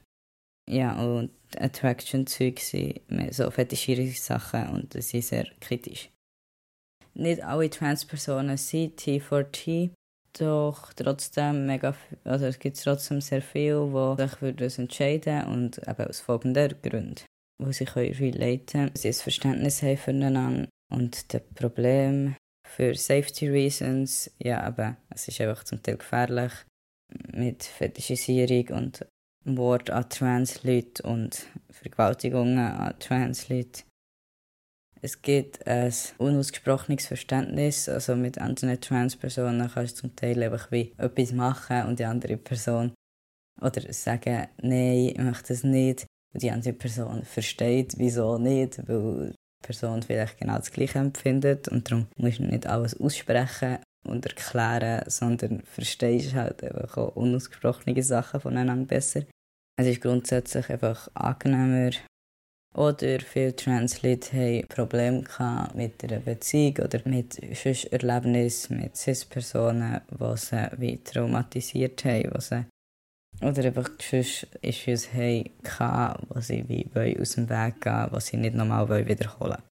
Ja, 0.70 1.02
und 1.02 1.32
Attraction-Zeug 1.58 2.60
sind 2.60 3.00
so 3.32 3.50
fetischierende 3.52 4.12
Sachen 4.12 4.68
und 4.72 4.96
das 4.96 5.14
ist 5.14 5.30
sehr 5.30 5.48
kritisch. 5.62 6.10
Nicht 7.14 7.42
alle 7.42 7.70
Transpersonen 7.70 8.58
sind 8.58 9.00
T4T, 9.00 9.92
doch 10.42 10.94
trotzdem 10.94 11.66
mega, 11.66 11.96
also 12.24 12.46
es 12.46 12.60
gibt 12.60 12.82
trotzdem 12.82 13.22
sehr 13.22 13.42
viele, 13.42 14.16
die 14.18 14.22
sich 14.24 14.32
für 14.38 14.54
das 14.54 14.78
entscheiden 14.78 15.46
und 15.46 15.78
eben 15.88 16.08
aus 16.08 16.20
folgenden 16.20 16.76
Gründen. 16.82 17.26
Wo 17.60 17.72
können 17.72 18.14
relaten, 18.14 18.92
sie 18.94 19.08
ein 19.08 19.14
Verständnis 19.14 19.82
haben 19.82 19.98
füreinander 19.98 20.70
und 20.94 21.34
das 21.34 21.42
Problem 21.56 22.36
für 22.68 22.94
Safety 22.94 23.50
Reasons, 23.50 24.32
ja, 24.38 24.62
aber 24.62 24.98
es 25.10 25.28
ist 25.28 25.42
einfach 25.42 25.64
zum 25.64 25.82
Teil 25.82 25.98
gefährlich 25.98 26.52
mit 27.34 27.64
Fetischisierung 27.64 28.78
und 28.78 29.06
Mord 29.46 29.90
an 29.90 30.10
Trans-Leuten 30.10 31.08
und 31.08 31.48
Vergewaltigungen 31.72 32.60
an 32.60 33.00
Trans-Leuten. 33.00 33.87
Es 35.02 35.22
gibt 35.22 35.66
ein 35.68 35.94
unausgesprochenes 36.18 37.08
Verständnis. 37.08 37.88
Also 37.88 38.16
mit 38.16 38.40
anderen 38.40 38.80
Trans-Personen 38.80 39.70
kannst 39.74 39.98
du 39.98 40.02
zum 40.02 40.16
Teil 40.16 40.42
einfach 40.44 40.72
wie 40.72 40.94
etwas 40.98 41.32
machen 41.32 41.88
und 41.88 42.00
die 42.00 42.06
andere 42.06 42.38
Person 42.38 42.94
oder 43.62 43.82
sagen, 43.94 44.48
nein, 44.62 45.10
ich 45.10 45.18
möchte 45.18 45.54
das 45.54 45.64
nicht. 45.64 46.06
Und 46.34 46.44
die 46.44 46.52
andere 46.52 46.74
Person 46.74 47.24
versteht, 47.24 47.96
wieso 47.98 48.38
nicht, 48.38 48.88
weil 48.88 49.32
die 49.32 49.66
Person 49.66 50.04
vielleicht 50.04 50.38
genau 50.38 50.58
das 50.58 50.72
Gleiche 50.72 51.00
empfindet 51.00 51.68
und 51.68 51.90
darum 51.90 52.08
musst 52.18 52.40
du 52.40 52.44
nicht 52.44 52.68
alles 52.68 53.00
aussprechen 53.00 53.80
und 54.06 54.26
erklären, 54.26 55.04
sondern 55.08 55.62
verstehst 55.62 56.36
halt 56.36 56.64
einfach 56.64 56.98
auch 56.98 57.16
unausgesprochene 57.16 58.02
Sachen 58.04 58.40
voneinander 58.40 58.86
besser. 58.86 59.24
Es 59.80 59.88
ist 59.88 60.02
grundsätzlich 60.02 60.70
einfach 60.70 61.10
angenehmer, 61.14 61.92
oder 62.78 63.20
viele 63.20 63.56
Trans-Leute 63.56 64.38
haben 64.38 64.68
Probleme 64.68 65.24
mit 65.74 66.04
einer 66.04 66.20
Beziehung 66.20 66.78
oder 66.86 67.02
mit 67.06 67.40
Erlebnissen 67.92 68.80
mit 68.80 68.96
Cis-Personen, 68.96 70.02
die 70.12 70.38
sie 70.38 70.70
wie 70.78 71.04
traumatisiert 71.04 72.06
haben, 72.06 72.30
die 72.34 72.42
sie 72.42 72.66
oder 73.42 73.66
einfach 73.66 73.90
sonst 74.00 74.48
Issues 74.62 75.10
haben, 75.14 76.28
wo 76.30 76.40
sie 76.40 76.64
wie 76.68 77.20
aus 77.20 77.32
dem 77.32 77.50
Weg 77.50 77.82
gehen 77.82 78.10
die 78.14 78.22
sie 78.22 78.38
nicht 78.38 78.56
nochmal 78.56 78.88
wiederholen 79.08 79.40
wollen. 79.40 79.64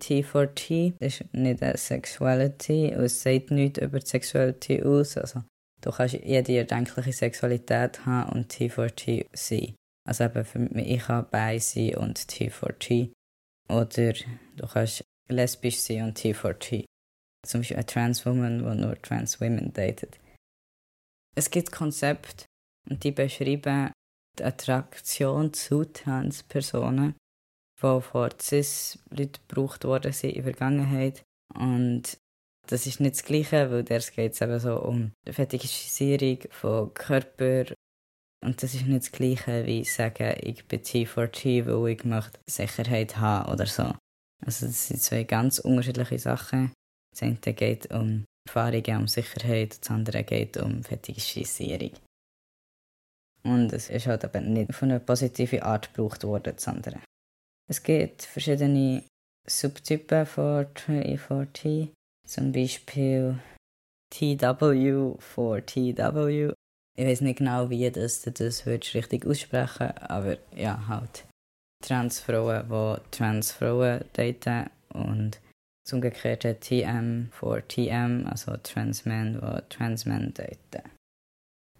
T4T 0.00 0.94
ist 0.98 1.24
nicht 1.32 1.62
eine 1.62 1.76
Sexuality 1.76 2.94
und 2.94 3.04
es 3.04 3.22
sagt 3.22 3.50
nichts 3.50 3.80
über 3.80 3.98
die 3.98 4.06
Sexuality 4.06 4.82
aus. 4.82 5.16
Also, 5.16 5.42
du 5.80 5.90
kannst 5.90 6.14
jede 6.14 6.56
erdenkliche 6.56 7.12
Sexualität 7.12 8.04
haben 8.04 8.32
und 8.32 8.52
T4T 8.52 9.26
sein. 9.32 9.74
Also 10.04 10.24
eben 10.24 10.44
für 10.44 10.58
ich 10.80 11.02
kann 11.02 11.26
bei 11.30 11.58
sein 11.58 11.96
und 11.96 12.18
T4T. 12.18 13.12
Oder 13.68 14.12
du 14.56 14.66
kannst 14.66 15.04
lesbisch 15.28 15.78
sein 15.78 16.04
und 16.04 16.18
T4T. 16.18 16.84
Zum 17.46 17.60
Beispiel 17.60 17.76
eine 17.76 17.86
Transwoman, 17.86 18.58
die 18.58 18.80
nur 18.80 19.00
Transwomen 19.00 19.72
datet. 19.72 20.18
Es 21.34 21.50
gibt 21.50 21.72
Konzepte 21.72 22.44
und 22.88 23.02
die 23.04 23.12
beschreiben 23.12 23.92
die 24.38 24.44
Attraktion 24.44 25.52
zu 25.52 25.84
Transpersonen, 25.84 27.14
die 27.82 28.00
von 28.00 28.30
Cis-Leuten 28.40 29.40
gebraucht 29.48 29.84
worden 29.84 30.12
sind 30.12 30.30
in 30.30 30.44
der 30.44 30.54
Vergangenheit. 30.54 31.22
Und 31.54 32.18
das 32.66 32.86
ist 32.86 33.00
nicht 33.00 33.16
das 33.16 33.24
Gleiche, 33.24 33.70
weil 33.70 33.82
der 33.82 34.00
geht 34.00 34.32
es 34.32 34.40
eben 34.40 34.58
so 34.60 34.80
um 34.80 35.12
die 35.26 35.32
Fetischisierung 35.32 36.38
von 36.50 36.94
Körper 36.94 37.64
und 38.42 38.62
das 38.62 38.74
ist 38.74 38.86
nicht 38.86 39.04
das 39.04 39.12
Gleiche 39.12 39.66
wie 39.66 39.84
sagen, 39.84 40.34
ich 40.42 40.64
bin 40.66 40.80
T4T, 40.80 41.66
weil 41.66 41.92
ich 41.92 42.04
möchte 42.04 42.40
Sicherheit 42.48 43.16
haben 43.16 43.52
oder 43.52 43.66
so. 43.66 43.94
Also 44.44 44.66
das 44.66 44.88
sind 44.88 45.00
zwei 45.00 45.22
ganz 45.24 45.60
unterschiedliche 45.60 46.18
Sachen. 46.18 46.72
Das 47.12 47.22
eine 47.22 47.36
geht 47.36 47.92
um 47.92 48.24
Erfahrungen, 48.46 49.02
um 49.02 49.08
Sicherheit, 49.08 49.78
das 49.80 49.90
andere 49.90 50.24
geht 50.24 50.56
um 50.56 50.82
Fetischisierung. 50.82 51.92
Und 53.44 53.72
es 53.72 53.90
ist 53.90 54.06
halt 54.06 54.24
eben 54.24 54.52
nicht 54.52 54.74
von 54.74 54.90
einer 54.90 55.00
positiven 55.00 55.62
Art 55.62 55.92
gebraucht 55.94 56.24
worden, 56.24 56.54
das 56.54 56.68
andere. 56.68 57.00
Es 57.68 57.82
gibt 57.82 58.22
verschiedene 58.22 59.04
Subtypen 59.48 60.26
von 60.26 60.66
T4T, 60.74 61.90
zum 62.26 62.52
Beispiel 62.52 63.38
TW 64.10 65.14
for 65.18 65.64
TW 65.64 66.52
ich 66.96 67.06
weiß 67.06 67.20
nicht 67.22 67.38
genau, 67.38 67.70
wie 67.70 67.90
das, 67.90 68.22
das 68.22 68.66
würdest 68.66 68.94
richtig 68.94 69.26
aussprechen, 69.26 69.96
aber 69.98 70.36
ja, 70.54 70.86
halt. 70.88 71.24
Transfrauen, 71.82 72.68
die 72.68 73.10
Transfrauen 73.10 74.04
daten 74.12 74.70
und 74.90 75.40
das 75.84 75.92
umgekehrte 75.92 76.58
TM 76.60 77.28
for 77.32 77.66
TM, 77.66 78.26
also 78.26 78.56
Transmen, 78.62 79.40
die 79.40 79.68
Transmen 79.68 80.32
daten. 80.32 80.88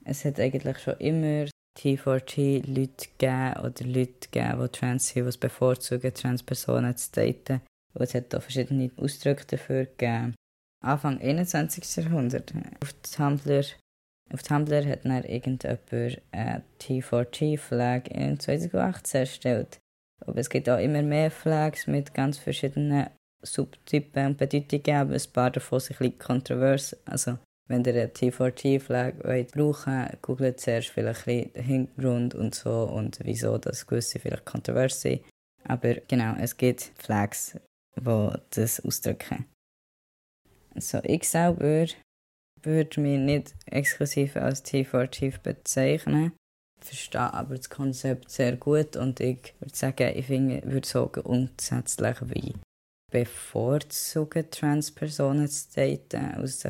Es 0.05 0.25
hat 0.25 0.41
eigentlich 0.41 0.79
schon 0.79 0.99
immer 0.99 1.47
T4T 1.79 2.67
Leute 2.67 3.09
gegeben 3.19 3.61
oder 3.61 3.85
Leute 3.85 4.29
gegeben, 4.31 4.63
die 4.63 4.69
trans 4.69 5.09
sind, 5.09 5.25
die 5.25 5.29
es 5.29 5.39
bevorzugen, 5.39 6.13
Transpersonen 6.13 6.97
zu 6.97 7.13
daten. 7.13 7.61
Und 7.95 8.03
es 8.03 8.15
hat 8.15 8.35
auch 8.35 8.43
verschiedene 8.43 8.91
Ausdrücke 8.97 9.45
dafür 9.47 9.85
gegeben. 9.85 10.35
Anfang 10.83 11.21
21. 11.21 12.05
Jahrhundert 12.05 12.53
auf 12.83 12.93
Tumblr 13.03 13.65
auf 14.33 14.43
Tumblr 14.43 14.87
hat 14.87 15.05
dann 15.05 15.25
irgendjemand 15.25 16.23
eine 16.33 16.63
T4T-Flag 16.81 18.09
in 18.09 18.39
2018 18.41 19.21
erstellt. 19.21 19.79
Aber 20.27 20.39
es 20.39 20.49
gibt 20.49 20.69
auch 20.69 20.79
immer 20.79 21.03
mehr 21.03 21.31
Flags 21.31 21.87
mit 21.87 22.15
ganz 22.15 22.39
verschiedenen 22.39 23.09
Subtypen 23.43 24.27
und 24.27 24.39
Bedeutungen, 24.39 24.97
aber 24.97 25.15
ein 25.15 25.33
paar 25.33 25.51
davon 25.51 25.81
sind 25.81 26.01
ein 26.01 26.11
bisschen 26.11 26.19
kontrovers. 26.19 26.97
Also, 27.05 27.39
wenn 27.69 27.85
ihr 27.85 27.95
eine 27.95 28.09
T4T-Flag 28.09 29.19
brauchen 29.19 29.95
wollt, 29.95 30.23
googelt 30.23 30.61
zuerst 30.61 30.89
vielleicht 30.89 31.27
ein 31.27 31.51
den 31.53 31.65
Hintergrund 31.65 32.35
und 32.35 32.55
so 32.55 32.85
und 32.85 33.19
wieso 33.25 33.59
das 33.59 33.87
gewisse 33.87 34.19
vielleicht 34.19 34.45
kontrovers 34.45 35.01
sind. 35.01 35.23
Aber 35.65 35.95
genau, 36.09 36.35
es 36.39 36.57
gibt 36.57 36.93
Flags, 36.97 37.59
die 37.97 38.31
das 38.51 38.85
ausdrücken. 38.85 39.47
Also, 40.75 41.01
ich 41.03 41.29
selber 41.29 41.87
würde 42.65 43.01
mich 43.01 43.19
nicht 43.19 43.55
exklusiv 43.67 44.37
als 44.37 44.65
T4T 44.65 45.43
bezeichnen. 45.43 46.33
Ich 46.81 46.87
verstehe 46.87 47.33
aber 47.33 47.57
das 47.57 47.71
Konzept 47.71 48.31
sehr 48.31 48.57
gut 48.57 48.97
und 48.97 49.21
ich 49.21 49.55
würde 49.61 49.77
sagen, 49.77 50.13
ich 50.17 50.27
finde, 50.27 50.63
würde 50.65 50.87
sagen, 50.87 51.23
grundsätzlich 51.23 52.17
wie 52.23 52.55
bevorzugen 53.11 54.51
Transpersonen 54.51 55.47
zu 55.47 55.69
daten, 55.77 56.35
aus 56.35 56.67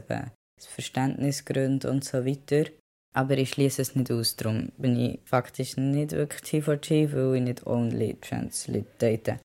Verständnisgründen 0.60 1.90
und 1.90 2.04
so 2.04 2.26
weiter. 2.26 2.70
Aber 3.14 3.36
ich 3.36 3.50
schließe 3.50 3.82
es 3.82 3.94
nicht 3.94 4.10
aus, 4.10 4.36
darum 4.36 4.72
bin 4.78 4.98
ich 4.98 5.20
faktisch 5.24 5.76
nicht 5.76 6.12
wirklich 6.12 6.42
T4T, 6.42 7.12
weil 7.12 7.36
ich 7.36 7.42
nicht 7.42 7.66
only 7.66 8.16
trans 8.20 8.68
Leute 8.68 8.86
date. 9.00 9.38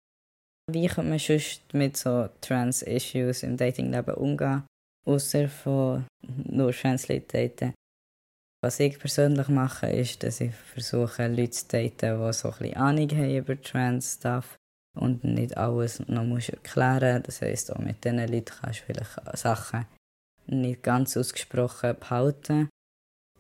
Wie 0.70 0.88
kann 0.88 1.10
man 1.10 1.20
sonst 1.20 1.74
mit 1.74 1.96
so 1.98 2.30
Trans-Issues 2.42 3.44
im 3.44 3.58
Datingleben 3.58 4.16
umgehen, 4.16 4.64
außer 5.08 5.48
von 5.48 6.06
nur 6.46 6.72
trans 6.72 7.08
Leute 7.08 7.48
daten? 7.50 7.74
Was 8.64 8.80
ich 8.80 9.00
persönlich 9.00 9.48
mache, 9.50 9.88
ist, 9.88 10.24
dass 10.24 10.42
ich 10.42 10.54
versuche, 10.54 11.28
Leute 11.28 11.52
zu 11.52 11.68
daten, 11.68 12.20
die 12.20 12.34
so 12.34 12.54
ein 12.60 12.76
Ahnung 12.76 13.10
haben 13.12 13.38
über 13.38 13.62
Trans-Stuff 13.62 14.58
und 14.96 15.24
nicht 15.24 15.56
alles 15.56 16.00
noch 16.08 16.24
musst 16.24 16.50
erklären 16.50 17.24
Das 17.24 17.42
heisst, 17.42 17.72
auch 17.72 17.80
mit 17.80 18.04
diesen 18.04 18.18
Leuten 18.18 18.54
kannst 18.62 18.82
du 18.82 18.86
vielleicht 18.86 19.38
Sachen 19.38 19.86
nicht 20.48 20.84
ganz 20.84 21.16
ausgesprochen 21.16 21.96
behalten 22.00 22.70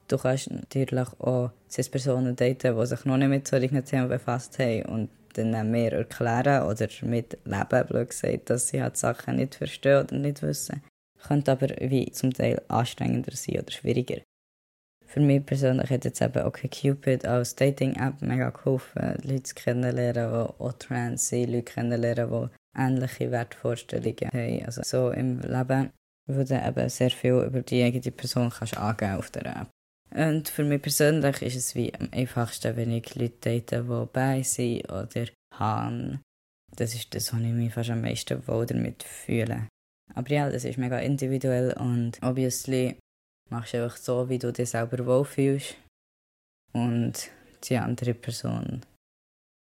Du 0.08 0.18
kannst 0.18 0.50
natürlich 0.50 1.08
auch 1.20 1.52
Personen 1.92 2.36
daten, 2.36 2.78
die 2.78 2.86
sich 2.86 3.06
noch 3.06 3.18
nicht 3.18 3.28
mit 3.28 3.48
solchen 3.48 3.84
Themen 3.84 4.08
befasst 4.08 4.58
haben 4.58 4.84
und 4.84 5.10
dann 5.34 5.70
mehr 5.70 5.92
erklären 5.92 6.64
oder 6.64 6.88
mitleben, 7.02 7.88
blöd 7.88 8.10
gesagt, 8.10 8.50
dass 8.50 8.70
sie 8.70 8.82
halt 8.82 8.96
Sachen 8.96 9.36
nicht 9.36 9.56
verstehen 9.56 10.06
oder 10.06 10.16
nicht 10.16 10.42
wissen. 10.42 10.82
Könnte 11.26 11.52
aber 11.52 11.68
wie 11.80 12.12
zum 12.12 12.34
Teil 12.34 12.62
anstrengender 12.68 13.36
sein 13.36 13.60
oder 13.60 13.72
schwieriger. 13.72 14.22
Für 15.06 15.22
mich 15.22 15.46
persönlich 15.46 15.90
hat 15.90 16.04
jetzt 16.04 16.22
eben 16.22 16.46
OkCupid 16.46 17.26
als 17.26 17.56
Dating-App 17.56 18.22
mega 18.22 18.50
geholfen, 18.50 19.18
Leute 19.24 19.54
kennenlernen, 19.56 20.30
die 20.32 20.64
auch 20.64 20.74
trans 20.74 21.30
sind, 21.30 21.50
Leute 21.50 21.64
kennenlernen, 21.64 22.30
die 22.30 22.80
ähnliche 22.80 23.32
Wertvorstellungen 23.32 24.30
haben. 24.34 24.66
Also 24.66 24.82
so 24.84 25.12
im 25.12 25.40
Leben, 25.40 25.92
wo 26.28 26.44
du 26.44 26.62
eben 26.62 26.90
sehr 26.90 27.10
viel 27.10 27.42
über 27.48 27.62
die 27.62 27.84
eigene 27.84 28.12
Person 28.12 28.50
kannst 28.50 28.78
angeben 28.78 29.16
auf 29.16 29.32
der 29.32 29.46
App. 29.46 29.70
Und 30.14 30.50
für 30.50 30.64
mich 30.64 30.82
persönlich 30.82 31.42
ist 31.42 31.56
es 31.56 31.76
wie 31.76 31.94
am 31.94 32.10
einfachsten, 32.12 32.76
wenn 32.76 32.92
ich 32.92 33.16
Leute 33.16 33.38
date, 33.40 33.72
die 33.72 34.08
bei 34.12 34.44
sind 34.44 34.92
oder 34.92 35.26
haben. 35.54 36.22
Das 36.76 36.94
ist 36.94 37.16
das, 37.16 37.34
was 37.34 37.40
ich 37.40 37.48
mich 37.48 37.74
fast 37.74 37.90
am 37.90 38.02
meisten 38.02 38.46
wohl 38.48 38.66
damit 38.66 39.04
fühle. 39.04 39.68
Aber 40.14 40.30
ja, 40.30 40.50
das 40.50 40.66
ist 40.66 40.78
mega 40.78 41.00
individuell 41.00 41.74
und 41.74 42.18
obviously 42.24 42.98
machst 43.50 43.74
du 43.74 43.84
einfach 43.84 43.98
so, 43.98 44.30
wie 44.30 44.40
du 44.40 44.52
dich 44.52 44.70
selber 44.70 45.06
wohlfühlst. 45.06 45.76
Und 46.74 47.32
die 47.64 47.78
andere 47.78 48.14
Person. 48.14 48.82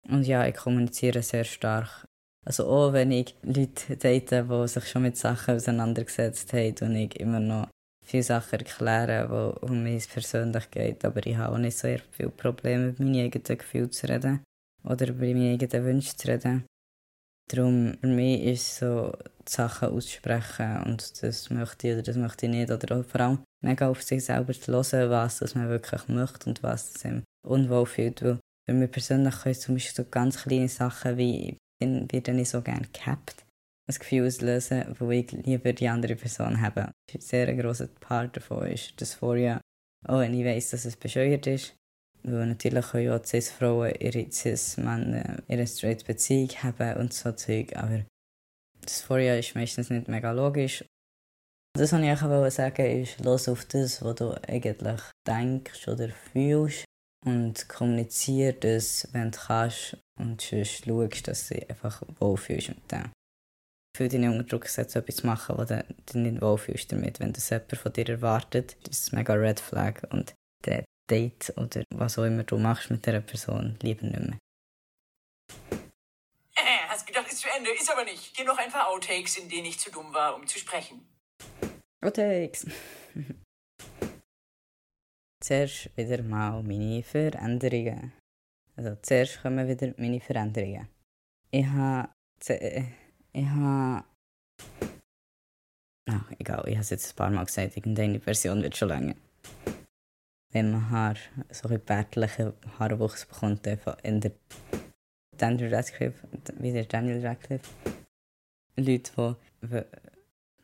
Und 0.09 0.27
ja, 0.27 0.46
ich 0.46 0.55
kommuniziere 0.55 1.22
sehr 1.22 1.44
stark. 1.44 2.05
Also 2.46 2.66
auch 2.66 2.92
wenn 2.92 3.11
ich 3.11 3.35
Leute 3.42 3.96
date, 3.96 4.31
die 4.31 4.68
sich 4.68 4.88
schon 4.88 5.03
mit 5.03 5.16
Sachen 5.16 5.57
auseinandergesetzt 5.57 6.53
haben 6.53 6.74
und 6.81 6.96
ich 6.96 7.20
immer 7.20 7.40
noch 7.40 7.68
viele 8.05 8.22
Sachen 8.22 8.59
erklären, 8.61 9.29
die 9.29 9.66
um 9.66 9.83
mich 9.83 10.09
persönlich 10.09 10.70
geht, 10.70 11.05
aber 11.05 11.27
ich 11.27 11.37
habe 11.37 11.55
auch 11.55 11.59
nicht 11.59 11.77
sehr 11.77 12.01
viele 12.11 12.31
Probleme, 12.31 12.87
mit 12.87 13.01
meinen 13.01 13.27
eigenen 13.27 13.59
Gefühlen 13.59 13.92
zu 13.92 14.09
reden 14.09 14.42
oder 14.85 15.09
über 15.09 15.27
meine 15.27 15.53
eigenen 15.53 15.85
Wünsche 15.85 16.16
zu 16.16 16.29
reden. 16.29 16.64
Darum, 17.48 17.96
für 18.00 18.06
mich 18.06 18.42
ist 18.44 18.76
so, 18.76 19.12
die 19.46 19.52
Sachen 19.52 19.88
aussprechen 19.88 20.82
und 20.84 21.22
das 21.22 21.50
möchte 21.50 21.88
ich 21.88 21.94
oder 21.94 22.02
das 22.02 22.16
möchte 22.16 22.46
ich 22.46 22.52
nicht. 22.52 22.70
Oder 22.70 23.02
vor 23.02 23.20
allem 23.20 23.38
mega 23.64 23.88
auf 23.88 24.02
sich 24.02 24.24
selber 24.24 24.52
zu 24.52 24.72
hören, 24.72 25.11
was 25.11 25.38
das 25.38 25.54
man 25.54 25.68
wirklich 25.68 26.06
möchte 26.08 26.48
und 26.48 26.62
was 26.62 26.94
es 26.94 27.04
ihm 27.04 27.22
unwohl 27.46 27.87
fühlt. 27.87 28.22
Weil 28.22 28.38
für 28.68 28.74
mich 28.74 28.90
persönlich 28.90 29.34
können 29.40 29.54
zum 29.54 29.74
Beispiel 29.74 30.04
so 30.04 30.11
ganz 30.11 30.42
kleine 30.42 30.68
Sachen 30.68 31.16
wie, 31.16 31.56
ich 31.80 32.26
nicht 32.26 32.50
so 32.50 32.61
gerne 32.61 32.87
gehabt 32.92 33.44
ein 33.88 33.98
Gefühl 33.98 34.26
auslösen, 34.26 34.94
wo 34.98 35.11
ich 35.11 35.32
lieber 35.32 35.72
die 35.72 35.88
andere 35.88 36.16
Person 36.16 36.61
habe. 36.61 36.92
Ein 37.12 37.20
sehr 37.20 37.54
grosser 37.54 37.88
Part 38.00 38.37
davon 38.37 38.66
ist 38.66 39.00
das 39.00 39.14
Vorjahr, 39.14 39.61
auch 40.06 40.20
wenn 40.20 40.34
ich 40.34 40.44
weiss, 40.44 40.70
dass 40.70 40.84
es 40.84 40.96
bescheuert 40.96 41.46
ist. 41.46 41.74
Weil 42.22 42.46
natürlich 42.46 42.87
können 42.87 43.07
ja 43.07 43.24
Cis-Frauen 43.24 43.94
ihre 44.00 44.31
Cis-Männer 44.31 45.42
ihre 45.48 45.66
straight 45.66 46.04
Beziehung 46.04 46.50
haben 46.62 47.00
und 47.00 47.12
so 47.12 47.33
Zeug, 47.33 47.76
aber 47.76 48.04
das 48.83 49.00
Vorjahr 49.00 49.38
ist 49.38 49.54
meistens 49.54 49.90
nicht 49.90 50.09
mega 50.09 50.33
logisch. 50.33 50.85
Das, 51.74 51.92
was 51.92 52.00
ich 52.00 52.11
auch 52.11 52.50
sagen 52.50 53.02
ist, 53.02 53.20
los 53.24 53.48
auf 53.48 53.64
das, 53.66 54.02
was 54.02 54.14
du 54.16 54.33
eigentlich 54.48 55.00
denkst 55.26 55.87
oder 55.88 56.09
fühlst 56.09 56.85
und 57.24 57.68
kommuniziere 57.68 58.54
das, 58.54 59.09
wenn 59.12 59.31
du 59.31 59.38
kannst 59.38 59.96
und 60.18 60.40
sonst 60.40 60.85
schaust, 60.85 61.28
dass 61.28 61.48
du 61.48 61.54
dich 61.54 61.70
einfach 61.70 62.02
wohlfühlst 62.18 62.70
mit 62.70 62.90
dem 62.90 63.11
fühl 63.98 64.09
dich 64.09 64.20
nicht 64.20 64.31
unter 64.31 64.44
Druck 64.44 64.62
gesetzt, 64.62 64.94
etwas 64.94 65.24
machen, 65.24 65.59
wo 65.59 65.64
du 65.64 66.18
nicht 66.18 66.40
wohlfühlst 66.40 66.92
damit. 66.92 67.18
Wenn 67.18 67.33
das 67.33 67.50
jemand 67.50 67.76
von 67.76 67.92
dir 67.92 68.09
erwartet, 68.09 68.76
ist 68.88 69.02
es 69.02 69.12
mega 69.12 69.35
Red 69.35 69.59
Flag 69.59 70.02
und 70.11 70.35
Date 71.10 71.52
oder 71.56 71.82
was 71.94 72.18
auch 72.18 72.24
immer 72.24 72.44
du 72.44 72.58
machst 72.58 72.90
mit 72.90 73.04
dieser 73.04 73.20
Person, 73.20 73.76
lieber 73.82 74.06
nicht 74.06 74.20
mehr. 74.20 74.38
Äh, 76.56 76.88
hast 76.88 77.06
gedacht, 77.06 77.28
ist 77.28 77.40
zu 77.40 77.48
Ende, 77.56 77.70
ist 77.70 77.90
aber 77.90 78.04
nicht. 78.04 78.36
Hier 78.36 78.44
noch 78.44 78.58
ein 78.58 78.70
paar 78.70 78.88
Outtakes, 78.88 79.38
in 79.38 79.48
denen 79.48 79.66
ich 79.66 79.78
zu 79.78 79.90
dumm 79.90 80.12
war, 80.12 80.34
um 80.36 80.46
zu 80.46 80.58
sprechen. 80.58 81.06
Outtakes. 82.04 82.66
zuerst 85.48 85.96
wieder 85.96 86.22
mal 86.22 86.62
meine 86.62 87.02
Veränderungen. 87.02 88.12
Also 88.76 88.96
zuerst 89.02 89.40
kommen 89.42 89.66
wieder 89.66 89.94
meine 89.96 90.20
Veränderungen. 90.20 90.88
Ich 91.50 91.66
habe 91.66 92.08
ich 93.32 93.46
habe. 93.46 94.04
Ach, 96.10 96.30
egal, 96.38 96.64
ich 96.66 96.74
habe 96.74 96.80
es 96.80 96.90
jetzt 96.90 97.12
ein 97.12 97.16
paar 97.16 97.30
Mal 97.30 97.44
gesagt, 97.44 97.76
irgendeine 97.76 98.20
Version 98.20 98.62
wird 98.62 98.76
schon 98.76 98.88
länger. 98.88 99.14
Wenn 100.52 100.70
man 100.70 100.90
Haar, 100.90 101.16
so 101.50 101.68
ein 101.68 101.80
bärtlichen 101.80 102.52
Haarwuchs 102.78 103.26
bekommt, 103.26 103.66
in 104.02 104.20
der 104.20 104.32
Daniel 105.37 105.74
Radcliffe, 105.74 106.26
wie 106.58 106.72
der 106.72 106.84
Daniel 106.84 107.24
Radcliffe. 107.24 107.68
Leute, 108.76 109.37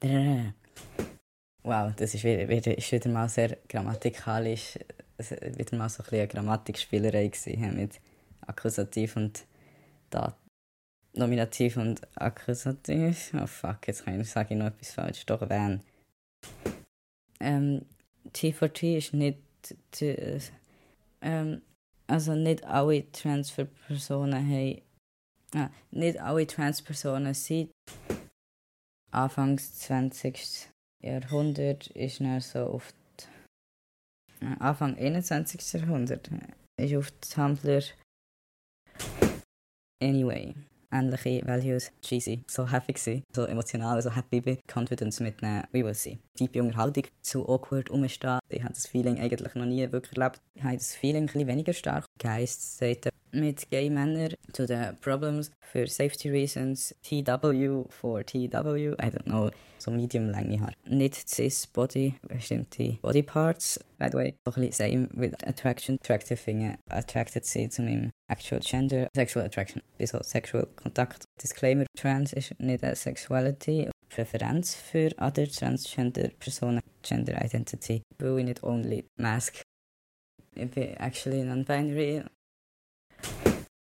die. 0.02 0.52
Wow, 1.62 1.94
das 1.96 2.14
ist 2.14 2.24
wieder, 2.24 2.48
wieder, 2.48 2.76
ist 2.76 2.92
wieder 2.92 3.08
mal 3.10 3.28
sehr 3.28 3.56
grammatikalisch, 3.68 4.78
wieder 5.18 5.76
mal 5.76 5.88
so 5.88 6.02
ein 6.02 6.08
eine 6.12 6.28
Grammatikspielerei 6.28 7.28
gewesen, 7.28 7.76
mit 7.76 8.00
Akkusativ 8.46 9.16
und 9.16 9.46
Dat 10.10 10.36
Nominativ 11.16 11.76
und 11.76 12.00
Akkusativ. 12.16 13.32
Oh 13.40 13.46
fuck, 13.46 13.86
jetzt 13.86 14.04
sage 14.04 14.54
ich 14.54 14.58
noch 14.58 14.66
etwas 14.66 14.90
falsch. 14.90 15.24
Doch, 15.26 15.48
wenn. 15.48 15.80
Ähm, 17.38 17.86
T4T 18.32 18.98
ist 18.98 19.14
nicht. 19.14 19.38
Ähm, 21.20 21.62
also 22.06 22.34
nicht 22.34 22.64
alle 22.64 23.10
Transferpersonen 23.12 24.46
haben. 24.48 24.82
Ah, 25.54 25.70
nicht 25.90 26.20
alle 26.20 26.46
Transpersonen 26.46 27.34
sind. 27.34 27.70
Anfangs 29.10 29.78
20. 29.78 30.68
Jahrhundert 31.02 31.88
ist 31.88 32.20
dann 32.20 32.40
so 32.40 32.70
oft. 32.70 32.94
Anfang 34.58 34.96
21. 34.98 35.80
Jahrhundert 35.80 36.28
ist 36.76 36.94
auf 36.94 37.10
Tumblr. 37.20 37.84
Anyway 40.02 40.54
ähnliche 40.94 41.46
Values. 41.46 41.90
Cheesy, 42.00 42.42
so 42.46 42.70
happy 42.70 42.92
gewesen, 42.92 43.24
so 43.34 43.44
emotional, 43.44 44.00
so 44.00 44.14
happy 44.14 44.40
bin, 44.40 44.58
Confidence 44.72 45.20
mitnehmen, 45.20 45.64
we 45.72 45.84
will 45.84 45.94
see. 45.94 46.18
Tiefe 46.36 46.62
Unterhaltung, 46.62 47.04
zu 47.22 47.48
awkward 47.48 47.90
umstehen. 47.90 48.38
Ich 48.48 48.62
habe 48.62 48.74
das 48.74 48.86
Feeling 48.86 49.18
eigentlich 49.18 49.54
noch 49.54 49.66
nie 49.66 49.90
wirklich 49.90 50.16
erlebt. 50.16 50.40
Ich 50.54 50.62
habe 50.62 50.76
das 50.76 50.94
Feeling 50.94 51.24
ein 51.24 51.26
bisschen 51.26 51.46
weniger 51.46 51.72
stark. 51.72 52.06
Geist 52.18 52.78
mit 53.34 53.70
gay 53.70 53.90
Männern 53.90 54.34
zu 54.52 54.66
den 54.66 54.96
Problems 55.00 55.50
for 55.60 55.86
Safety 55.86 56.30
Reasons, 56.30 56.94
TW 57.02 57.84
for 57.90 58.24
TW, 58.24 58.94
I 58.98 59.10
don't 59.10 59.24
know, 59.26 59.50
so 59.78 59.90
medium 59.90 60.30
lange 60.30 60.60
Haar. 60.60 60.72
Nicht 60.86 61.28
cis 61.28 61.66
Body, 61.66 62.14
bestimmte 62.28 62.98
Body 63.02 63.22
Parts, 63.22 63.78
by 63.98 64.08
the 64.10 64.16
way. 64.16 64.34
Bisschen 64.44 64.72
same 64.72 65.08
with 65.14 65.34
attraction, 65.46 65.98
attractive 66.00 66.42
Dinge, 66.44 66.78
uh, 66.90 66.96
attracted 66.96 67.44
sie 67.44 67.68
zu 67.68 67.82
meinem 67.82 68.10
actual 68.28 68.60
gender, 68.60 69.08
sexual 69.14 69.44
attraction, 69.44 69.82
also 69.98 70.22
sexual 70.22 70.66
Kontakt. 70.76 71.24
Disclaimer, 71.42 71.86
trans 71.96 72.32
ist 72.32 72.58
nicht 72.60 72.84
eine 72.84 72.96
Sexuality, 72.96 73.90
Präferenz 74.08 74.74
für 74.74 75.10
other 75.18 75.48
transgender 75.48 76.28
Personen, 76.38 76.80
Gender 77.02 77.44
Identity, 77.44 78.02
weil 78.18 78.38
ich 78.38 78.44
nicht 78.44 78.62
only 78.62 79.04
mask. 79.16 79.62
Bin 80.54 80.70
actually 80.98 81.42
non-binary 81.42 82.22